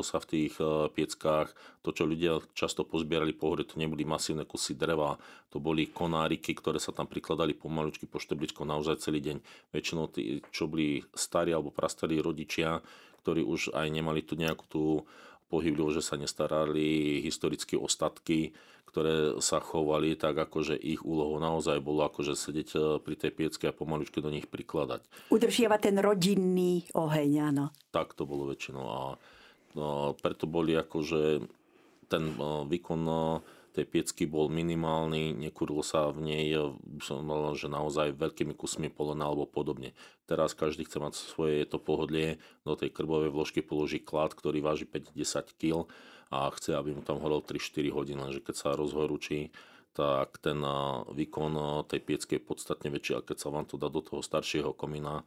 [0.00, 0.56] sa v tých
[0.96, 1.52] pieckách
[1.84, 5.20] to, čo ľudia často pozbierali po to neboli masívne kusy dreva,
[5.52, 9.36] to boli konáriky, ktoré sa tam prikladali pomalučky po štebličko naozaj celý deň.
[9.76, 12.78] Väčšinou tí, čo boli starí alebo prastarí rodičia,
[13.26, 14.84] ktorí už aj nemali tu nejakú tú
[15.50, 18.54] pohyblivosť, že sa nestarali historické ostatky,
[18.96, 23.32] ktoré sa chovali tak, ako že ich úlohou naozaj bolo akože sedieť e, pri tej
[23.34, 25.04] piecke a pomaličky do nich prikladať.
[25.28, 27.76] Udržiavať ten rodinný oheň, áno.
[27.92, 29.00] Tak to bolo väčšinou a
[29.76, 31.44] no, preto boli akože
[32.08, 33.18] ten e, výkon e,
[33.76, 36.48] tej piecky bol minimálny, nekurilo sa v nej,
[37.52, 39.92] že naozaj veľkými kusmi polena alebo podobne.
[40.24, 44.88] Teraz každý chce mať svoje to pohodlie, do tej krbovej vložky položí klad, ktorý váži
[44.88, 45.84] 5-10 kg
[46.32, 49.54] a chce, aby mu tam horel 3-4 hodiny, lenže keď sa rozhorúči,
[49.94, 50.60] tak ten
[51.12, 54.76] výkon tej piecky je podstatne väčší, a keď sa vám to dá do toho staršieho
[54.76, 55.24] komína,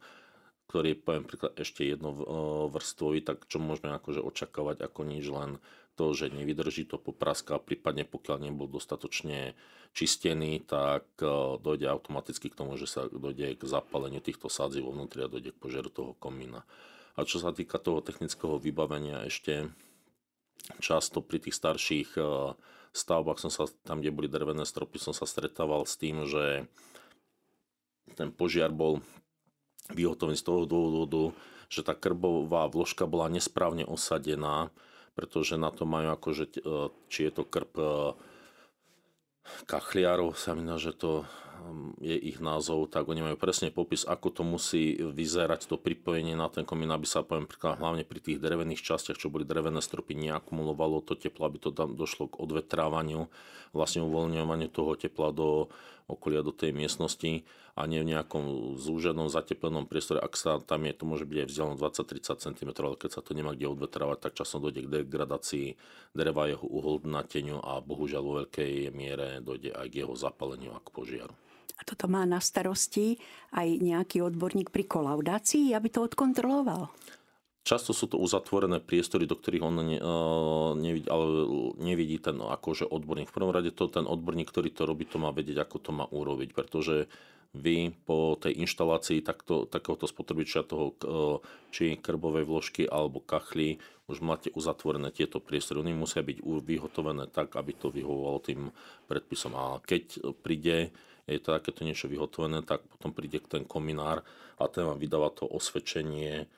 [0.70, 2.14] ktorý je, poviem príklad, ešte jedno
[2.70, 5.58] vrstvový, tak čo môžeme akože očakávať ako nič len
[5.94, 9.58] to, že nevydrží to popraska, prípadne pokiaľ nebol dostatočne
[9.90, 11.06] čistený, tak
[11.60, 15.50] dojde automaticky k tomu, že sa dojde k zapáleniu týchto sádzí vo vnútri a dojde
[15.50, 16.62] k požeru toho komína.
[17.18, 19.68] A čo sa týka toho technického vybavenia ešte,
[20.78, 22.54] často pri tých starších eh,
[22.94, 26.66] stavbách som sa, tam, kde boli drevené stropy, som sa stretával s tým, že
[28.14, 29.02] ten požiar bol
[29.90, 31.34] vyhotovený z toho dôvodu,
[31.70, 34.70] že tá krbová vložka bola nesprávne osadená,
[35.20, 38.16] pretože na to majú akože, eh, či je to krb eh,
[39.68, 41.28] kachliarov, sa mi že to
[41.60, 46.32] Um, je ich názov, tak oni majú presne popis, ako to musí vyzerať, to pripojenie
[46.32, 50.16] na ten komín, aby sa poviem hlavne pri tých drevených častiach, čo boli drevené stropy,
[50.16, 53.28] neakumulovalo to teplo, aby to tam došlo k odvetrávaniu,
[53.76, 55.68] vlastne uvoľňovaniu toho tepla do
[56.10, 57.46] okolia, do tej miestnosti
[57.78, 60.20] a nie v nejakom zúženom, zateplenom priestore.
[60.20, 63.32] Ak sa tam je, to môže byť aj vzdialené 20-30 cm, ale keď sa to
[63.32, 65.66] nemá kde odvetrávať, tak časom dojde k degradácii
[66.12, 70.92] dreva, jeho uholnateniu a bohužiaľ vo veľkej miere dojde aj k jeho zapaleniu a k
[70.92, 71.34] požiaru.
[71.80, 73.16] A toto má na starosti
[73.56, 76.92] aj nejaký odborník pri kolaudácii, aby to odkontroloval.
[77.60, 81.26] Často sú to uzatvorené priestory, do ktorých on ne, uh, nevidí, ale
[81.76, 83.28] nevidí ten akože odborník.
[83.28, 86.08] V prvom rade to ten odborník, ktorý to robí, to má vedieť, ako to má
[86.08, 87.04] urobiť, pretože
[87.50, 90.94] vy po tej inštalácii takto, takéhoto spotrebiča toho
[91.74, 95.82] či krbovej vložky alebo kachly už máte uzatvorené tieto priestory.
[95.82, 98.70] Oni musia byť vyhotovené tak, aby to vyhovovalo tým
[99.10, 99.58] predpisom.
[99.58, 100.94] A keď príde
[101.30, 104.26] je to takéto niečo vyhotovené, tak potom príde ten kominár
[104.58, 106.50] a ten vám vydáva to osvedčenie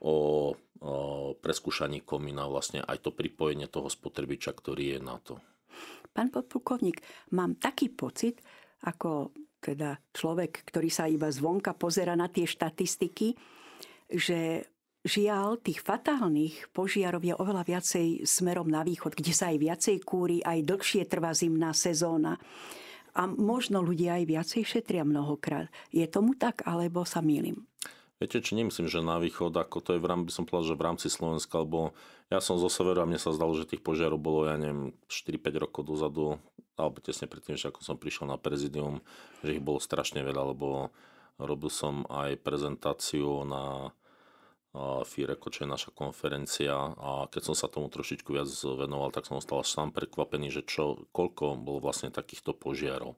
[0.00, 0.92] o, o
[1.38, 5.38] preskúšaní komína, vlastne aj to pripojenie toho spotrebiča, ktorý je na to.
[6.10, 6.98] Pán podplukovník,
[7.36, 8.42] mám taký pocit,
[8.82, 9.30] ako
[9.62, 13.34] teda človek, ktorý sa iba zvonka pozera na tie štatistiky,
[14.08, 14.66] že
[15.04, 20.38] žiaľ, tých fatálnych požiarov je oveľa viacej smerom na východ, kde sa aj viacej kúri,
[20.42, 22.40] aj dlhšie trvá zimná sezóna.
[23.18, 25.70] A možno ľudia aj viacej šetria mnohokrát.
[25.90, 27.67] Je tomu tak, alebo sa mýlim?
[28.18, 30.78] Viete, či nemyslím, že na východ, ako to je v rámci, by som povedal, že
[30.78, 31.94] v rámci Slovenska, lebo
[32.34, 35.62] ja som zo severu a mne sa zdalo, že tých požiarov bolo, ja neviem, 4-5
[35.62, 36.42] rokov dozadu,
[36.74, 39.06] alebo tesne predtým, ako som prišiel na prezidium,
[39.46, 40.90] že ich bolo strašne veľa, lebo
[41.38, 43.94] robil som aj prezentáciu na
[45.06, 49.40] FIRECO, čo je naša konferencia a keď som sa tomu trošičku viac venoval, tak som
[49.40, 53.16] ostal sám prekvapený, že čo, koľko bolo vlastne takýchto požiarov.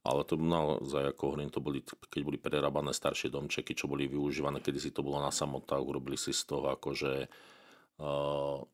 [0.00, 4.64] Ale to naozaj, ako hovorím, to boli, keď boli prerábané staršie domčeky, čo boli využívané,
[4.64, 7.28] kedy si to bolo na samotách, urobili si z toho akože
[8.00, 8.64] uh,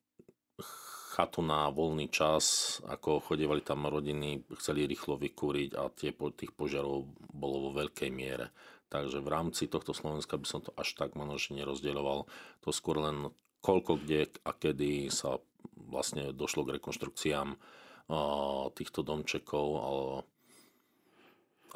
[1.16, 7.08] chatu na voľný čas, ako chodievali tam rodiny, chceli rýchlo vykúriť a tie, tých požiarov
[7.32, 8.52] bolo vo veľkej miere.
[8.86, 12.30] Takže v rámci tohto Slovenska by som to až tak možno nerozdeľoval.
[12.62, 13.34] To skôr len
[13.64, 15.42] koľko, kde a kedy sa
[15.74, 17.58] vlastne došlo k rekonštrukciám
[18.78, 19.66] týchto domčekov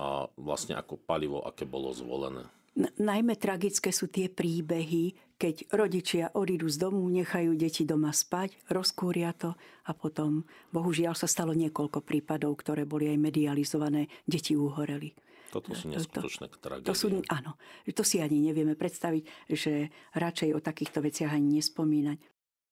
[0.00, 2.48] a vlastne ako palivo, aké bolo zvolené.
[2.80, 9.36] Najmä tragické sú tie príbehy, keď rodičia odídu z domu, nechajú deti doma spať, rozkúria
[9.36, 9.52] to
[9.84, 15.12] a potom, bohužiaľ, sa stalo niekoľko prípadov, ktoré boli aj medializované, deti uhoreli.
[15.50, 16.88] Toto sú neskutočné to, tragédie.
[16.88, 17.58] To sú, áno,
[17.90, 22.16] to si ani nevieme predstaviť, že radšej o takýchto veciach ani nespomínať.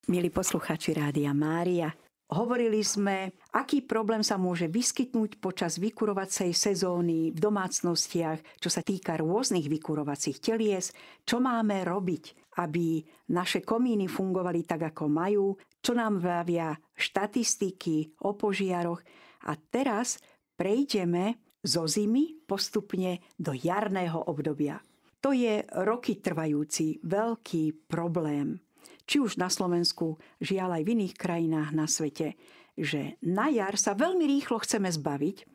[0.08, 1.90] Milí poslucháči Rádia Mária,
[2.28, 9.16] Hovorili sme, aký problém sa môže vyskytnúť počas vykurovacej sezóny v domácnostiach, čo sa týka
[9.16, 10.92] rôznych vykurovacích telies,
[11.24, 13.00] čo máme robiť, aby
[13.32, 19.00] naše komíny fungovali tak, ako majú, čo nám vravia štatistiky o požiaroch.
[19.48, 20.20] A teraz
[20.52, 24.76] prejdeme zo zimy postupne do jarného obdobia.
[25.24, 28.67] To je roky trvajúci veľký problém
[29.08, 32.36] či už na Slovensku, žiaľ aj v iných krajinách na svete,
[32.76, 35.48] že na jar sa veľmi rýchlo chceme zbaviť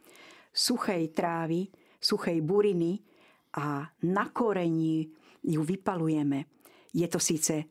[0.50, 1.70] suchej trávy,
[2.02, 3.00] suchej buriny
[3.54, 5.06] a na korení
[5.46, 6.50] ju vypalujeme.
[6.90, 7.70] Je to síce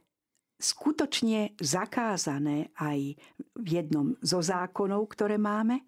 [0.62, 3.18] skutočne zakázané aj
[3.58, 5.82] v jednom zo zákonov, ktoré máme,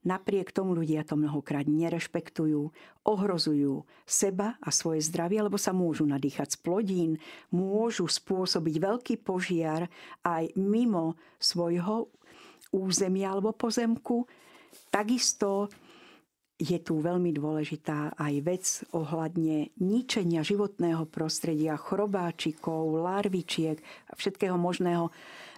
[0.00, 2.72] Napriek tomu ľudia to mnohokrát nerešpektujú,
[3.04, 7.10] ohrozujú seba a svoje zdravie, lebo sa môžu nadýchať z plodín,
[7.52, 9.92] môžu spôsobiť veľký požiar
[10.24, 12.08] aj mimo svojho
[12.72, 14.24] územia alebo pozemku.
[14.88, 15.68] Takisto
[16.60, 25.08] je tu veľmi dôležitá aj vec ohľadne ničenia životného prostredia, chrobáčikov, larvičiek a všetkého možného.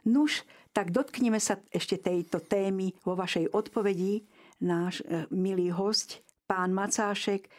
[0.07, 4.25] Nuž, tak dotkneme sa ešte tejto témy vo vašej odpovedi,
[4.63, 7.51] náš e, milý host, pán Macášek.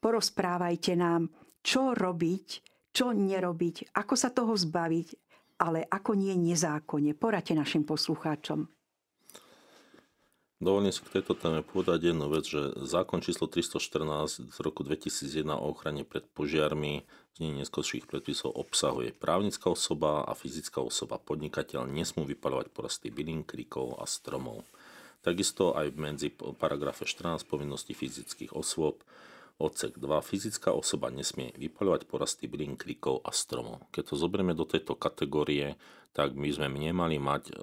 [0.00, 2.46] Porozprávajte nám, čo robiť,
[2.92, 5.08] čo nerobiť, ako sa toho zbaviť,
[5.60, 7.16] ale ako nie nezákonne.
[7.16, 8.68] Poradte našim poslucháčom.
[10.60, 15.48] Dovolím si k tejto téme povedať jednu vec, že zákon číslo 314 z roku 2001
[15.56, 22.28] o ochrane pred požiarmi znení neskôrších predpisov obsahuje právnická osoba a fyzická osoba podnikateľ nesmú
[22.28, 24.68] vypalovať porasty bylín, kríkov a stromov.
[25.20, 29.04] Takisto aj medzi paragrafe 14 povinnosti fyzických osôb
[29.60, 30.24] odsek 2.
[30.24, 33.84] Fyzická osoba nesmie vypaľovať porasty bylín, krikov a stromov.
[33.92, 35.76] Keď to zoberieme do tejto kategórie,
[36.16, 37.54] tak my sme nemali mať e,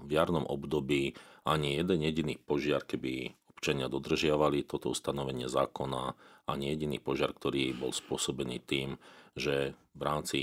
[0.00, 1.12] v jarnom období
[1.44, 6.16] ani jeden jediný požiar, keby občania dodržiavali toto ustanovenie zákona,
[6.48, 8.96] ani jediný požiar, ktorý bol spôsobený tým,
[9.36, 10.40] že v rámci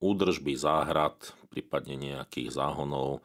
[0.00, 3.24] údržby záhrad, prípadne nejakých záhonov,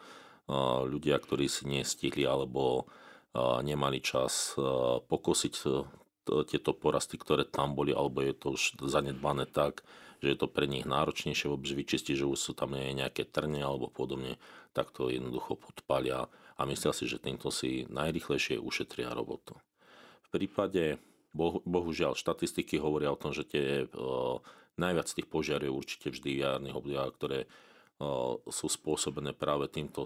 [0.86, 2.92] ľudia, ktorí si nestihli alebo
[3.40, 4.60] nemali čas
[5.08, 5.68] pokosiť e,
[6.52, 9.88] tieto porasty, ktoré tam boli, alebo je to už zanedbané tak,
[10.20, 13.88] že je to pre nich náročnejšie vôbec vyčistiť, že už sú tam nejaké trne alebo
[13.90, 14.36] podobne,
[14.76, 19.58] tak to jednoducho podpalia a myslia si, že týmto si najrychlejšie ušetria robotu.
[20.30, 21.02] V prípade,
[21.34, 24.38] bohu, bohužiaľ, štatistiky hovoria o tom, že tie, uh,
[24.78, 27.50] najviac tých požiarov určite vždy v jarných obdobiach, ktoré
[28.50, 30.04] sú spôsobené práve týmto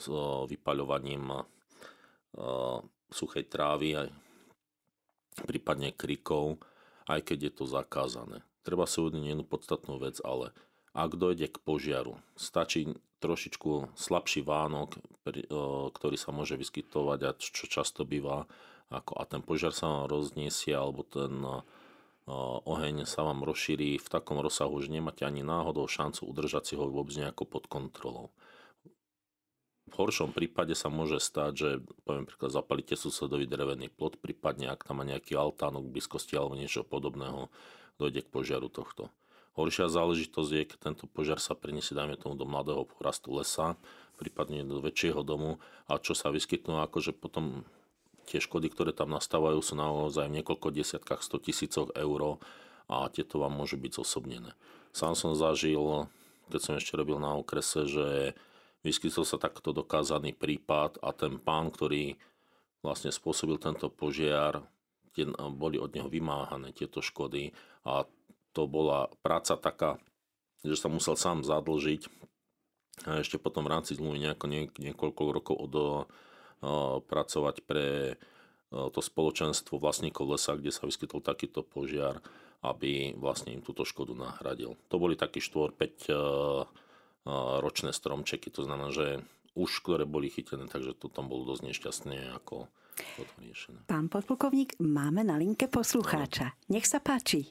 [0.51, 1.47] vypaľovaním
[3.07, 4.07] suchej trávy, aj
[5.47, 6.59] prípadne krikov,
[7.07, 8.43] aj keď je to zakázané.
[8.65, 10.51] Treba si uvedomiť jednu podstatnú vec, ale
[10.95, 14.99] ak dojde k požiaru, stačí trošičku slabší vánok,
[15.91, 18.47] ktorý sa môže vyskytovať a čo často býva,
[18.91, 21.41] ako a ten požiar sa vám rozniesie, alebo ten
[22.25, 26.89] oheň sa vám rozšíri v takom rozsahu, že nemáte ani náhodou šancu udržať si ho
[26.89, 28.33] vôbec nejako pod kontrolou.
[29.85, 31.69] V horšom prípade sa môže stať, že
[32.09, 36.57] poviem príklad, zapalíte susedový drevený plot, prípadne ak tam má nejaký altánok v blízkosti alebo
[36.57, 37.53] niečo podobného,
[38.01, 39.13] dojde k požiaru tohto.
[39.55, 43.77] Horšia záležitosť je, keď tento požiar sa preniesie, dajme tomu, do mladého porastu lesa,
[44.17, 47.63] prípadne do väčšieho domu a čo sa vyskytnú, akože potom
[48.25, 52.41] tie škody, ktoré tam nastávajú, sú naozaj v niekoľko desiatkách, 100 tisícoch eur
[52.89, 54.53] a tieto vám môžu byť zosobnené.
[54.93, 56.09] Sám som zažil,
[56.49, 58.37] keď som ešte robil na okrese, že
[58.85, 62.17] vyskytol sa takto dokázaný prípad a ten pán, ktorý
[62.85, 64.61] vlastne spôsobil tento požiar,
[65.17, 67.49] tie, boli od neho vymáhané tieto škody
[67.81, 68.05] a
[68.53, 69.97] to bola práca taká,
[70.61, 72.25] že sa musel sám zadlžiť
[73.03, 74.45] a ešte potom v rámci zmluvy nejako
[74.79, 75.73] niekoľko rokov od
[77.05, 78.17] pracovať pre
[78.73, 82.19] to spoločenstvo vlastníkov lesa, kde sa vyskytol takýto požiar,
[82.65, 84.73] aby vlastne im túto škodu nahradil.
[84.89, 86.09] To boli takí 4-5
[87.61, 89.21] ročné stromčeky, to znamená, že
[89.55, 92.67] už ktoré boli chytené, takže to tam bolo dosť nešťastne ako
[93.15, 93.85] toto riešené.
[93.87, 96.57] Pán podplukovník, máme na linke poslucháča.
[96.67, 97.47] Nech sa páči.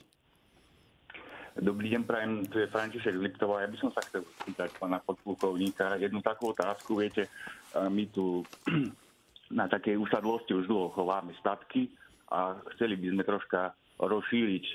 [1.55, 3.63] Dobrý deň, prajem, tu je František Liptová.
[3.63, 6.99] Ja by som sa chcel spýtať pána podplukovníka jednu takú otázku.
[6.99, 7.31] Viete,
[7.73, 8.43] my tu
[9.53, 11.89] na takej usadlosti už dlho chováme statky
[12.33, 13.61] a chceli by sme troška
[14.01, 14.65] rozšíriť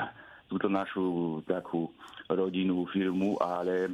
[0.50, 1.90] túto našu takú
[2.30, 3.90] rodinnú firmu, ale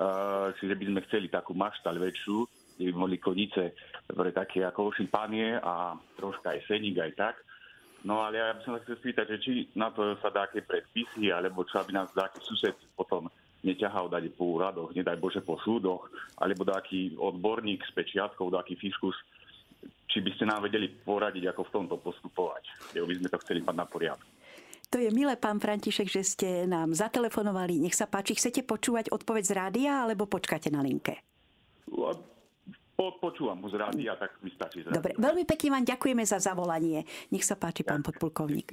[0.00, 2.36] uh, čiže by sme chceli takú maštal väčšiu,
[2.76, 3.76] kde by mohli konice
[4.08, 7.36] pre také ako ošípanie a troška aj seník aj tak.
[8.06, 10.62] No ale ja by som sa chcel spýtať, že či na to sa dá aké
[10.62, 13.26] predpisy, alebo čo aby nás taký sused potom
[13.66, 16.06] neťahal dať po úradoch, nedaj Bože po súdoch,
[16.38, 19.18] alebo taký odborník s pečiatkou, taký fiskus,
[20.16, 22.96] či by ste nám vedeli poradiť, ako v tomto postupovať.
[22.96, 24.24] Lebo by sme to chceli mať na poriadku.
[24.88, 27.76] To je milé, pán František, že ste nám zatelefonovali.
[27.84, 31.20] Nech sa páči, chcete počúvať odpoveď z rádia, alebo počkáte na linke?
[32.96, 34.96] Po, počúvam ho z rádia, tak mi stačí z rádia.
[34.96, 37.04] Dobre, veľmi pekne vám ďakujeme za zavolanie.
[37.28, 38.72] Nech sa páči, pán podpulkovník.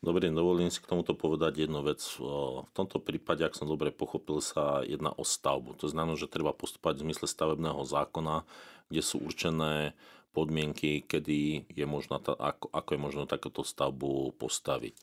[0.00, 2.00] Dobre, dovolím si k tomuto povedať jednu vec.
[2.16, 5.76] V tomto prípade, ak som dobre pochopil, sa jedná o stavbu.
[5.82, 8.48] To znamená, že treba postupovať v zmysle stavebného zákona,
[8.90, 9.94] kde sú určené
[10.30, 14.94] podmienky, kedy je možno, ako, ako je možno takéto stavbu postaviť.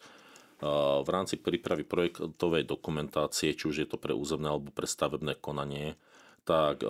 [1.03, 5.93] V rámci prípravy projektovej dokumentácie, či už je to pre územné alebo pre stavebné konanie,
[6.47, 6.87] tak e,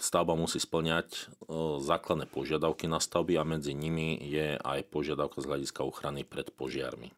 [0.00, 1.20] stavba musí splňať e,
[1.78, 7.14] základné požiadavky na stavby a medzi nimi je aj požiadavka z hľadiska ochrany pred požiarmi.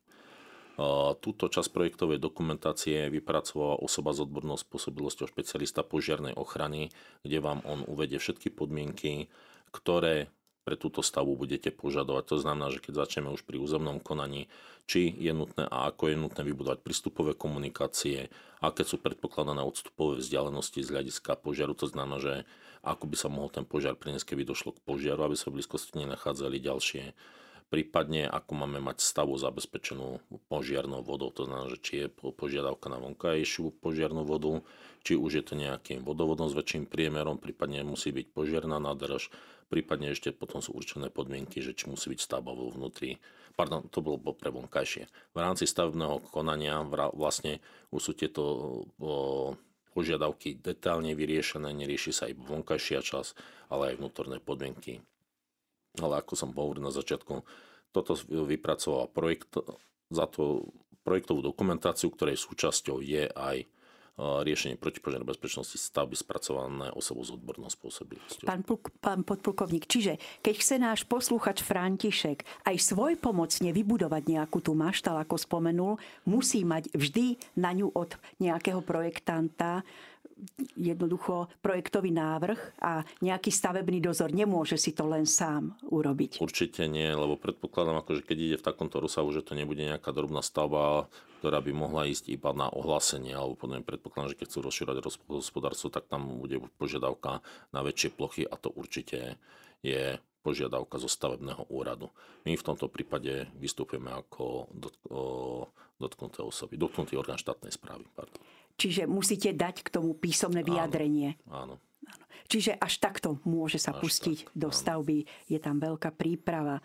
[1.25, 6.93] Túto časť projektovej dokumentácie vypracovala osoba s odbornou spôsobilosťou špecialista požiarnej ochrany,
[7.25, 9.33] kde vám on uvedie všetky podmienky,
[9.73, 10.29] ktoré
[10.67, 12.25] pre túto stavbu budete požadovať.
[12.27, 14.51] To znamená, že keď začneme už pri územnom konaní,
[14.91, 20.83] či je nutné a ako je nutné vybudovať prístupové komunikácie, aké sú predpokladané odstupové vzdialenosti
[20.83, 21.79] z hľadiska požiaru.
[21.79, 22.35] To znamená, že
[22.83, 26.03] ako by sa mohol ten požiar priniesť, keby došlo k požiaru, aby sa v blízkosti
[26.03, 27.15] nenachádzali ďalšie
[27.67, 33.03] prípadne ako máme mať stavu zabezpečenú požiarnou vodou, to znamená, že či je požiadavka na
[33.03, 34.63] vonkajšiu požiarnú vodu,
[35.03, 39.35] či už je to nejakým vodovodom s väčším priemerom, prípadne musí byť požiarná nádrž,
[39.67, 43.19] prípadne ešte potom sú určené podmienky, že či musí byť stavba vo vnútri,
[43.59, 45.11] pardon, to bolo pre vonkajšie.
[45.35, 46.79] V rámci stavebného konania
[47.15, 47.59] vlastne
[47.91, 48.43] už sú tieto
[49.91, 53.35] požiadavky detálne vyriešené, nerieši sa aj vonkajšia čas,
[53.67, 55.03] ale aj vnútorné podmienky
[56.01, 57.43] ale ako som hovoril na začiatku,
[57.93, 59.57] toto vypracoval projekt,
[60.13, 60.71] za to
[61.07, 63.67] projektovú dokumentáciu, ktorej súčasťou je aj e,
[64.19, 68.51] riešenie protipožiarnej bezpečnosti stavby spracované osobou s odbornou spôsobilosťou.
[68.51, 68.67] Pán,
[68.99, 75.23] pán podplukovník, čiže keď chce náš poslúchač František aj svoj pomocne vybudovať nejakú tú maštal,
[75.23, 75.95] ako spomenul,
[76.27, 79.87] musí mať vždy na ňu od nejakého projektanta
[80.77, 86.45] jednoducho projektový návrh a nejaký stavebný dozor nemôže si to len sám urobiť.
[86.45, 90.45] Určite nie, lebo predpokladám, akože keď ide v takomto rozsahu, že to nebude nejaká drobná
[90.45, 91.09] stavba,
[91.41, 94.97] ktorá by mohla ísť iba na ohlásenie, alebo potom predpokladám, že keď chcú rozširovať
[95.33, 97.41] hospodárstvo, tak tam bude požiadavka
[97.73, 99.41] na väčšie plochy a to určite
[99.81, 102.15] je požiadavka zo stavebného úradu.
[102.47, 104.71] My v tomto prípade vystupujeme ako
[105.99, 108.07] dotknuté osoby, dotknutý orgán štátnej správy.
[108.15, 108.39] Pardon.
[108.79, 111.35] Čiže musíte dať k tomu písomné vyjadrenie.
[111.51, 111.83] Áno.
[111.83, 112.25] áno.
[112.47, 114.79] Čiže až takto môže sa až pustiť tak, do áno.
[114.79, 115.19] stavby.
[115.51, 116.79] Je tam veľká príprava.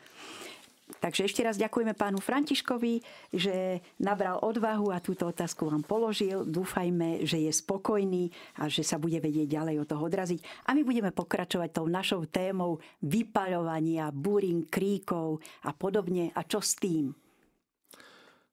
[1.00, 3.00] Takže ešte raz ďakujeme pánu Františkovi,
[3.32, 6.44] že nabral odvahu a túto otázku vám položil.
[6.44, 8.28] Dúfajme, že je spokojný
[8.60, 10.68] a že sa bude vedieť ďalej od toho odraziť.
[10.68, 16.36] A my budeme pokračovať tou našou témou vypaľovania, burín, kríkov a podobne.
[16.36, 17.16] A čo s tým?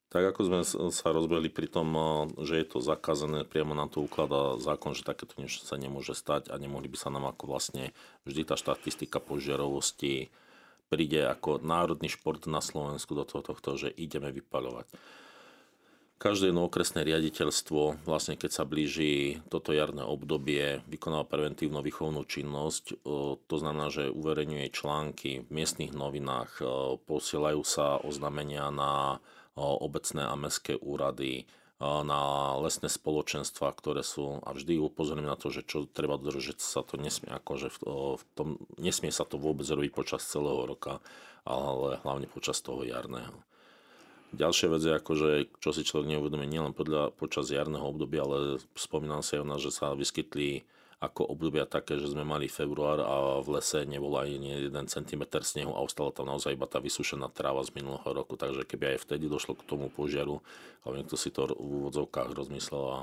[0.09, 1.93] Tak ako sme sa rozbehli pri tom,
[2.41, 6.49] že je to zakázané, priamo nám to ukladá zákon, že takéto niečo sa nemôže stať
[6.49, 7.93] a nemohli by sa nám ako vlastne
[8.25, 10.33] vždy tá štatistika požiarovosti
[10.89, 14.89] príde ako národný šport na Slovensku do toho tohto, že ideme vypaľovať.
[16.19, 23.07] Každé jedno okresné riaditeľstvo, vlastne keď sa blíži toto jarné obdobie, vykonáva preventívno výchovnú činnosť.
[23.47, 26.59] To znamená, že uverejňuje články v miestnych novinách,
[27.07, 29.23] posielajú sa oznamenia na
[29.55, 31.47] obecné a mestské úrady,
[31.79, 36.83] na lesné spoločenstva, ktoré sú a vždy upozorňujem na to, že čo treba dodržať, sa
[36.83, 37.79] to nesmie, akože v,
[38.19, 38.49] v tom,
[38.83, 40.99] nesmie sa to vôbec robiť počas celého roka,
[41.47, 43.39] ale hlavne počas toho jarného.
[44.35, 45.31] Ďalšia vec je, akože,
[45.63, 49.73] čo si človek neuvedomí nielen podľa, počas jarného obdobia, ale spomínam sa aj na, že
[49.73, 50.69] sa vyskytli
[50.99, 55.71] ako obdobia také, že sme mali február a v lese nebolo ani 1 cm snehu
[55.71, 58.35] a ostala tam naozaj iba tá vysušená tráva z minulého roku.
[58.35, 60.43] Takže keby aj vtedy došlo k tomu požiaru,
[60.83, 63.01] ale niekto si to v úvodzovkách rozmyslel a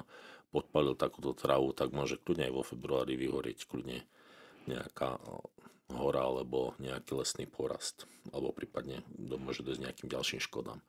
[0.51, 4.03] podpalil takúto trávu, tak môže kľudne aj vo februári vyhorieť kľudne
[4.67, 5.15] nejaká
[5.95, 9.07] hora alebo nejaký lesný porast, alebo prípadne
[9.39, 10.83] môže dojsť nejakým ďalším škodám.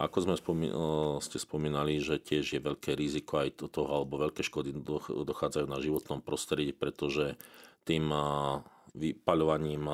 [0.00, 0.72] Ako sme spomí,
[1.20, 4.72] ste spomínali, že tiež je veľké riziko aj toho, alebo veľké škody
[5.28, 7.36] dochádzajú na životnom prostredí, pretože
[7.84, 8.08] tým
[8.96, 9.84] vypaľovaním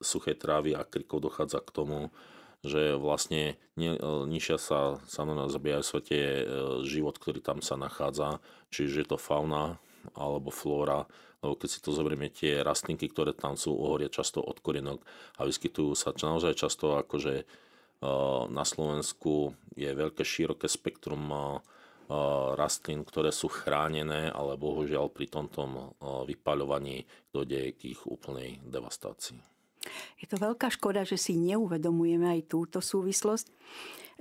[0.00, 1.98] suchej trávy a krikov dochádza k tomu,
[2.62, 6.42] že vlastne nižšia sa samozrejme zabíja v svete e,
[6.86, 8.38] život, ktorý tam sa nachádza,
[8.70, 9.82] čiže je to fauna
[10.14, 11.10] alebo flóra,
[11.42, 15.02] lebo keď si to zoberieme, tie rastlinky, ktoré tam sú, ohoria často od korienok
[15.38, 17.42] a vyskytujú sa naozaj často akože
[18.50, 21.30] na Slovensku je veľké široké spektrum
[22.58, 25.94] rastlín, ktoré sú chránené, ale bohužiaľ pri tomto
[26.28, 29.38] vypaľovaní dojde k ich úplnej devastácii.
[30.18, 33.50] Je to veľká škoda, že si neuvedomujeme aj túto súvislosť.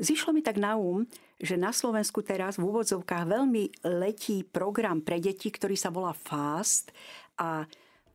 [0.01, 1.05] Zišlo mi tak na um,
[1.37, 6.89] že na Slovensku teraz v úvodzovkách veľmi letí program pre deti, ktorý sa volá FAST
[7.37, 7.65] a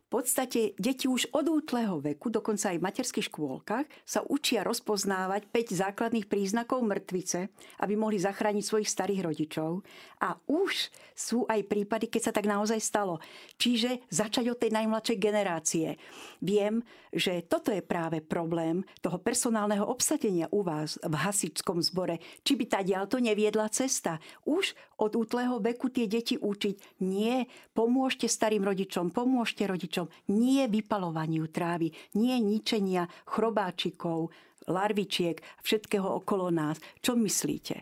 [0.07, 5.51] v podstate deti už od útleho veku, dokonca aj v materských škôlkach, sa učia rozpoznávať
[5.51, 7.51] 5 základných príznakov mŕtvice,
[7.83, 9.83] aby mohli zachrániť svojich starých rodičov.
[10.23, 13.19] A už sú aj prípady, keď sa tak naozaj stalo.
[13.59, 15.99] Čiže začať od tej najmladšej generácie.
[16.39, 22.23] Viem, že toto je práve problém toho personálneho obsadenia u vás v hasičskom zbore.
[22.47, 22.79] Či by tá
[23.11, 24.23] to neviedla cesta.
[24.47, 27.03] Už od útleho veku tie deti učiť.
[27.03, 34.29] Nie, pomôžte starým rodičom, pomôžte rodičom rodičom, nie vypalovaniu trávy, nie ničenia chrobáčikov,
[34.69, 36.77] larvičiek, všetkého okolo nás.
[37.01, 37.81] Čo myslíte?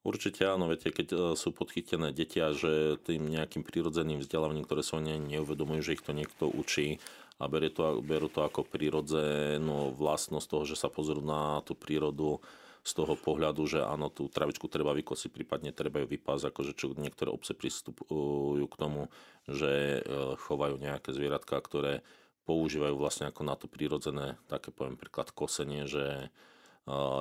[0.00, 4.80] Určite áno, viete, keď e, sú podchytené deti a že tým nejakým prirodzeným vzdelávaním, ktoré
[4.80, 6.96] sa oni neuvedomujú, že ich to niekto učí
[7.36, 12.40] a berú to, berú to ako prirodzenú vlastnosť toho, že sa pozrú na tú prírodu,
[12.80, 16.96] z toho pohľadu, že áno, tú travičku treba vykosiť, prípadne treba ju vypásť, akože čo
[16.96, 19.12] niektoré obce pristupujú k tomu,
[19.44, 22.00] že e, chovajú nejaké zvieratka, ktoré
[22.48, 26.26] používajú vlastne ako na to prírodzené, také poviem príklad kosenie, že e,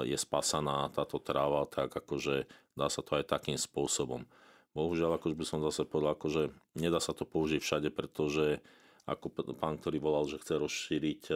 [0.07, 2.47] je spasaná táto tráva, tak akože
[2.80, 4.24] dá sa to aj takým spôsobom.
[4.72, 8.64] Bohužiaľ, akože by som zase povedal, akože nedá sa to použiť všade, pretože
[9.10, 11.34] ako pán, ktorý volal, že chce rozšíriť e,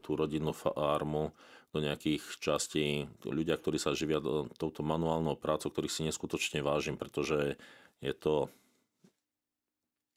[0.00, 1.36] tú rodinnú farmu,
[1.76, 4.24] do nejakých častí ľudia, ktorí sa živia
[4.56, 7.60] touto manuálnou prácou, ktorých si neskutočne vážim, pretože
[8.00, 8.48] je to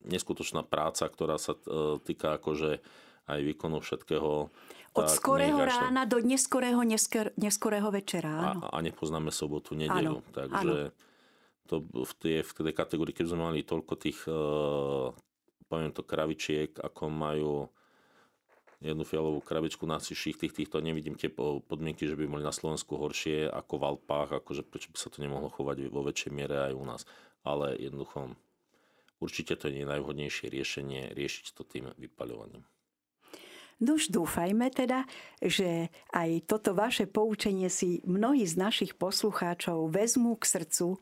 [0.07, 2.80] neskutočná práca, ktorá sa e, týka akože
[3.28, 4.47] aj výkonu všetkého.
[4.95, 8.55] Od tak, skorého rána do neskorého, neskor, neskorého večera.
[8.55, 8.72] Áno.
[8.72, 10.24] A, a nepoznáme sobotu, nedelu.
[10.24, 10.32] Áno.
[10.32, 11.68] Takže áno.
[11.68, 14.39] to v tej, v tej kategórii, keď sme mali toľko tých, e,
[15.68, 17.68] poviem to, kravičiek, ako majú
[18.80, 23.51] jednu fialovú krabičku na tých týchto nevidím tie podmienky, že by boli na Slovensku horšie
[23.51, 26.84] ako v Alpách, akože prečo by sa to nemohlo chovať vo väčšej miere aj u
[26.88, 27.01] nás.
[27.43, 28.36] Ale jednoducho
[29.19, 32.63] určite to nie je najvhodnejšie riešenie riešiť to tým vypaľovaním.
[33.80, 35.07] Nuž dúfajme teda,
[35.39, 40.99] že aj toto vaše poučenie si mnohí z našich poslucháčov vezmú k srdcu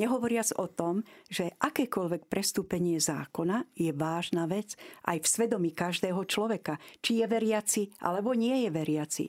[0.00, 4.72] Nehovoriac o tom, že akékoľvek prestúpenie zákona je vážna vec
[5.04, 9.24] aj v svedomí každého človeka, či je veriaci alebo nie je veriaci.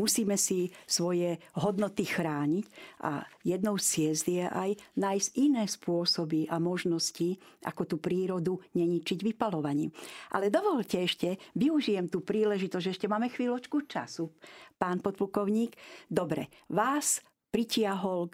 [0.00, 2.64] Musíme si svoje hodnoty chrániť
[3.04, 7.36] a jednou z ciest je aj nájsť iné spôsoby a možnosti,
[7.68, 9.92] ako tú prírodu neničiť vypalovaním.
[10.32, 14.32] Ale dovolte ešte, využijem tú príležitosť, že ešte máme chvíľočku času.
[14.80, 15.76] Pán podplukovník,
[16.08, 17.20] dobre, vás
[17.52, 18.32] pritiahol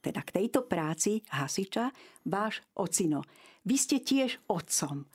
[0.00, 1.90] teda k tejto práci hasiča
[2.26, 3.26] váš ocino.
[3.66, 5.06] Vy ste tiež otcom.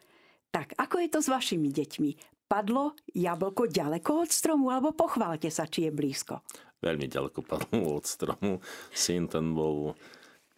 [0.51, 2.11] Tak ako je to s vašimi deťmi?
[2.51, 6.43] Padlo jablko ďaleko od stromu, alebo pochválte sa, či je blízko?
[6.83, 8.59] Veľmi ďaleko padlo od stromu.
[8.91, 9.95] Syn ten bol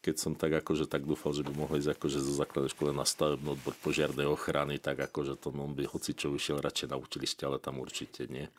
[0.04, 3.08] keď som tak akože tak dúfal, že by mohli ísť akože zo základnej školy na
[3.08, 7.48] stavebnú odbor požiarnej ochrany, tak akože to on by hoci čo vyšiel radšej na učilište,
[7.48, 8.52] ale tam určite nie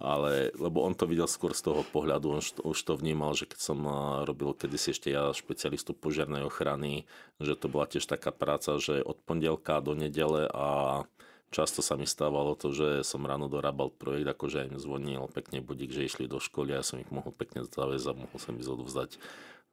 [0.00, 3.60] ale, lebo on to videl skôr z toho pohľadu, on už to vnímal, že keď
[3.60, 3.78] som
[4.24, 7.04] robil kedysi ešte ja špecialistu požiarnej ochrany,
[7.36, 11.04] že to bola tiež taká práca, že od pondelka do nedele a
[11.52, 15.92] často sa mi stávalo to, že som ráno dorábal projekt, akože im zvonil pekne budík,
[15.92, 18.64] že išli do školy a ja som ich mohol pekne zaviesť a mohol som ich
[18.64, 19.20] odovzdať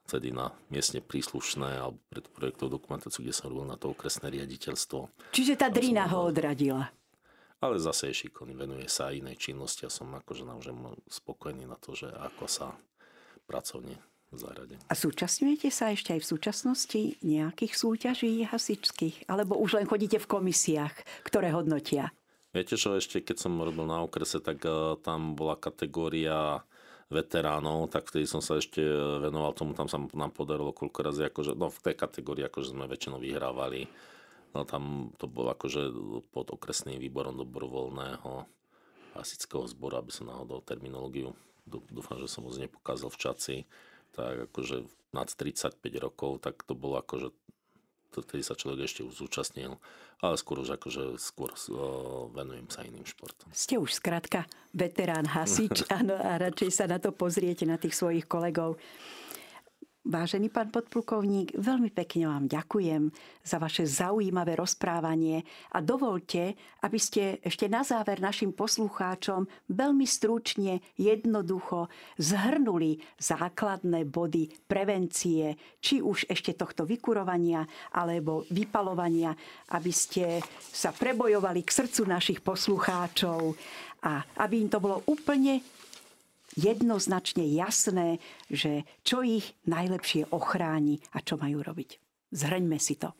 [0.07, 4.27] vtedy na miestne príslušné alebo pre tú projektovú dokumentáciu, kde som robil na to okresné
[4.31, 5.07] riaditeľstvo.
[5.35, 6.91] Čiže tá drina ho odradila
[7.57, 10.73] ale zase je šikovný, venuje sa aj inej činnosti a som akože naozaj
[11.09, 12.77] spokojný na to, že ako sa
[13.49, 13.97] pracovne
[14.35, 14.75] zarade.
[14.91, 19.31] A súčasňujete sa ešte aj v súčasnosti nejakých súťaží hasičských?
[19.31, 22.11] Alebo už len chodíte v komisiách, ktoré hodnotia?
[22.51, 26.63] Viete čo, ešte keď som robil na okrese, tak uh, tam bola kategória
[27.07, 28.83] veteránov, tak vtedy som sa ešte
[29.23, 32.83] venoval tomu, tam sa nám podarilo koľko razy, akože, no v tej kategórii akože sme
[32.83, 33.87] väčšinou vyhrávali
[34.55, 35.91] No tam to bolo akože
[36.31, 38.47] pod okresným výborom dobrovoľného
[39.17, 41.33] hasického zboru, aby som náhodou terminológiu,
[41.65, 43.55] dúfam, že som moc nepokázal v čaci,
[44.13, 47.33] tak akože nad 35 rokov, tak to bolo akože
[48.17, 49.77] vtedy sa človek ešte už zúčastnil,
[50.25, 53.51] ale skôr už akože skôr uh, venujem sa iným športom.
[53.53, 58.25] Ste už skrátka veterán hasič, áno, a radšej sa na to pozriete, na tých svojich
[58.25, 58.81] kolegov.
[60.07, 63.11] Vážený pán podplukovník, veľmi pekne vám ďakujem
[63.43, 65.43] za vaše zaujímavé rozprávanie
[65.75, 66.55] a dovolte,
[66.87, 71.91] aby ste ešte na záver našim poslucháčom veľmi stručne, jednoducho
[72.23, 79.35] zhrnuli základné body prevencie, či už ešte tohto vykurovania alebo vypalovania,
[79.75, 83.59] aby ste sa prebojovali k srdcu našich poslucháčov
[84.07, 85.59] a aby im to bolo úplne
[86.55, 91.99] jednoznačne jasné, že čo ich najlepšie ochráni a čo majú robiť.
[92.31, 93.11] Zhrňme si to.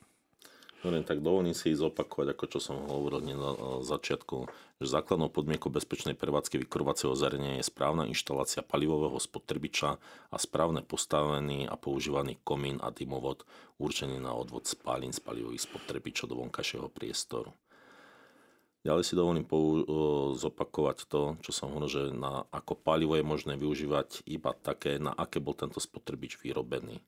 [0.78, 4.46] Dobre, tak dovolím si zopakovať, ako čo som hovoril na začiatku,
[4.78, 9.98] že základnou podmienkou bezpečnej prevádzky vykurovacieho zariadenia je správna inštalácia palivového spotrebiča
[10.30, 13.42] a správne postavený a používaný komín a dymovod
[13.82, 17.50] určený na odvod spálin z palivových spotrebičov do vonkajšieho priestoru.
[18.86, 19.84] Ďalej si dovolím pou,
[20.38, 25.12] zopakovať to, čo som hovoril, že na, ako palivo je možné využívať iba také, na
[25.12, 27.02] aké bol tento spotrebič vyrobený.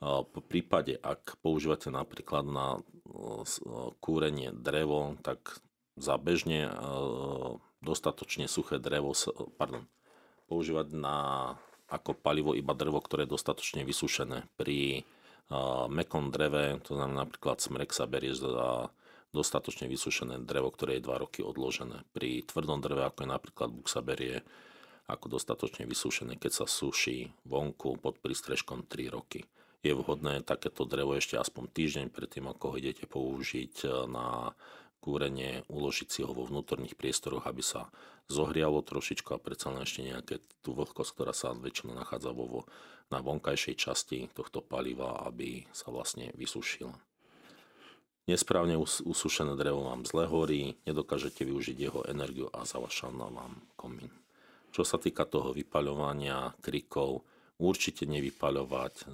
[0.00, 2.80] V prípade, ak používate napríklad na
[4.00, 5.60] kúrenie drevo, tak
[6.00, 6.72] za bežne
[7.84, 9.12] dostatočne suché drevo,
[9.60, 9.84] pardon,
[10.48, 11.16] používať na,
[11.92, 14.48] ako palivo iba drevo, ktoré je dostatočne vysušené.
[14.56, 15.04] Pri
[15.90, 18.88] mekom dreve, to znamená napríklad smrek sa berie za
[19.30, 22.02] dostatočne vysušené drevo, ktoré je 2 roky odložené.
[22.10, 24.42] Pri tvrdom dreve, ako je napríklad buksa berie,
[25.10, 29.46] ako dostatočne vysúšené, keď sa suší vonku pod prístrežkom 3 roky.
[29.80, 34.52] Je vhodné takéto drevo ešte aspoň týždeň predtým, ako ho idete použiť e, na
[35.00, 37.88] kúrenie, uložiť si ho vo vnútorných priestoroch, aby sa
[38.28, 42.68] zohrialo trošičku a predsa len ešte nejaké tú vlhkosť, ktorá sa väčšinou nachádza vo,
[43.08, 47.09] na vonkajšej časti tohto paliva, aby sa vlastne vysušila.
[48.30, 54.14] Nesprávne usušené drevo vám zle horí, nedokážete využiť jeho energiu a zavašal vám komín.
[54.70, 57.26] Čo sa týka toho vypaľovania krikov,
[57.58, 59.10] určite nevypaľovať.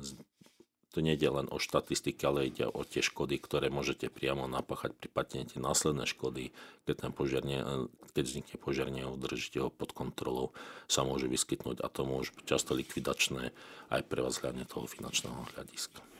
[0.92, 4.92] To nie je len o štatistiky, ale ide o tie škody, ktoré môžete priamo napáchať,
[4.92, 6.52] prípadne tie následné škody,
[6.84, 10.52] keď, ten požiar ne, keď vznikne požiar, neudržíte ho pod kontrolou,
[10.92, 13.52] sa môže vyskytnúť a to môže byť často likvidačné
[13.92, 16.15] aj pre vás hľadne toho finančného hľadiska.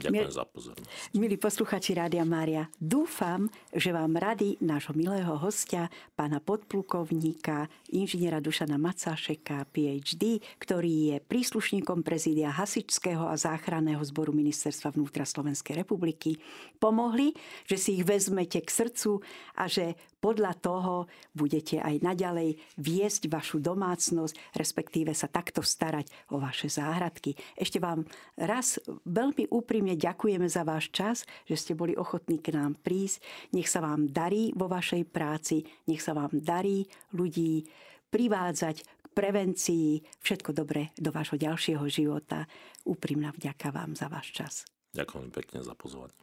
[0.00, 0.88] Ďakujem za pozornosť.
[1.12, 8.80] Milí posluchači Rádia Mária, dúfam, že vám rady nášho milého hostia, pána podplukovníka, inžiniera Dušana
[8.80, 16.40] Macášeka, PhD, ktorý je príslušníkom prezídia Hasičského a záchranného zboru Ministerstva vnútra Slovenskej republiky,
[16.80, 17.36] pomohli,
[17.68, 19.20] že si ich vezmete k srdcu
[19.60, 26.38] a že podľa toho budete aj naďalej viesť vašu domácnosť, respektíve sa takto starať o
[26.38, 27.34] vaše záhradky.
[27.56, 28.04] Ešte vám
[28.36, 28.76] raz
[29.08, 33.24] veľmi úprimne ďakujeme za váš čas, že ste boli ochotní k nám prísť.
[33.56, 36.84] Nech sa vám darí vo vašej práci, nech sa vám darí
[37.16, 37.64] ľudí
[38.12, 40.20] privádzať k prevencii.
[40.20, 42.44] Všetko dobré do vášho ďalšieho života.
[42.84, 44.54] Úprimná vďaka vám za váš čas.
[44.92, 46.14] Ďakujem pekne za pozvanie.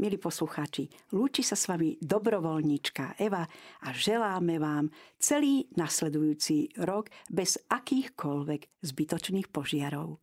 [0.00, 3.44] Milí poslucháči, lúči sa s vami dobrovoľníčka Eva
[3.84, 4.88] a želáme vám
[5.20, 10.16] celý nasledujúci rok bez akýchkoľvek zbytočných požiarov.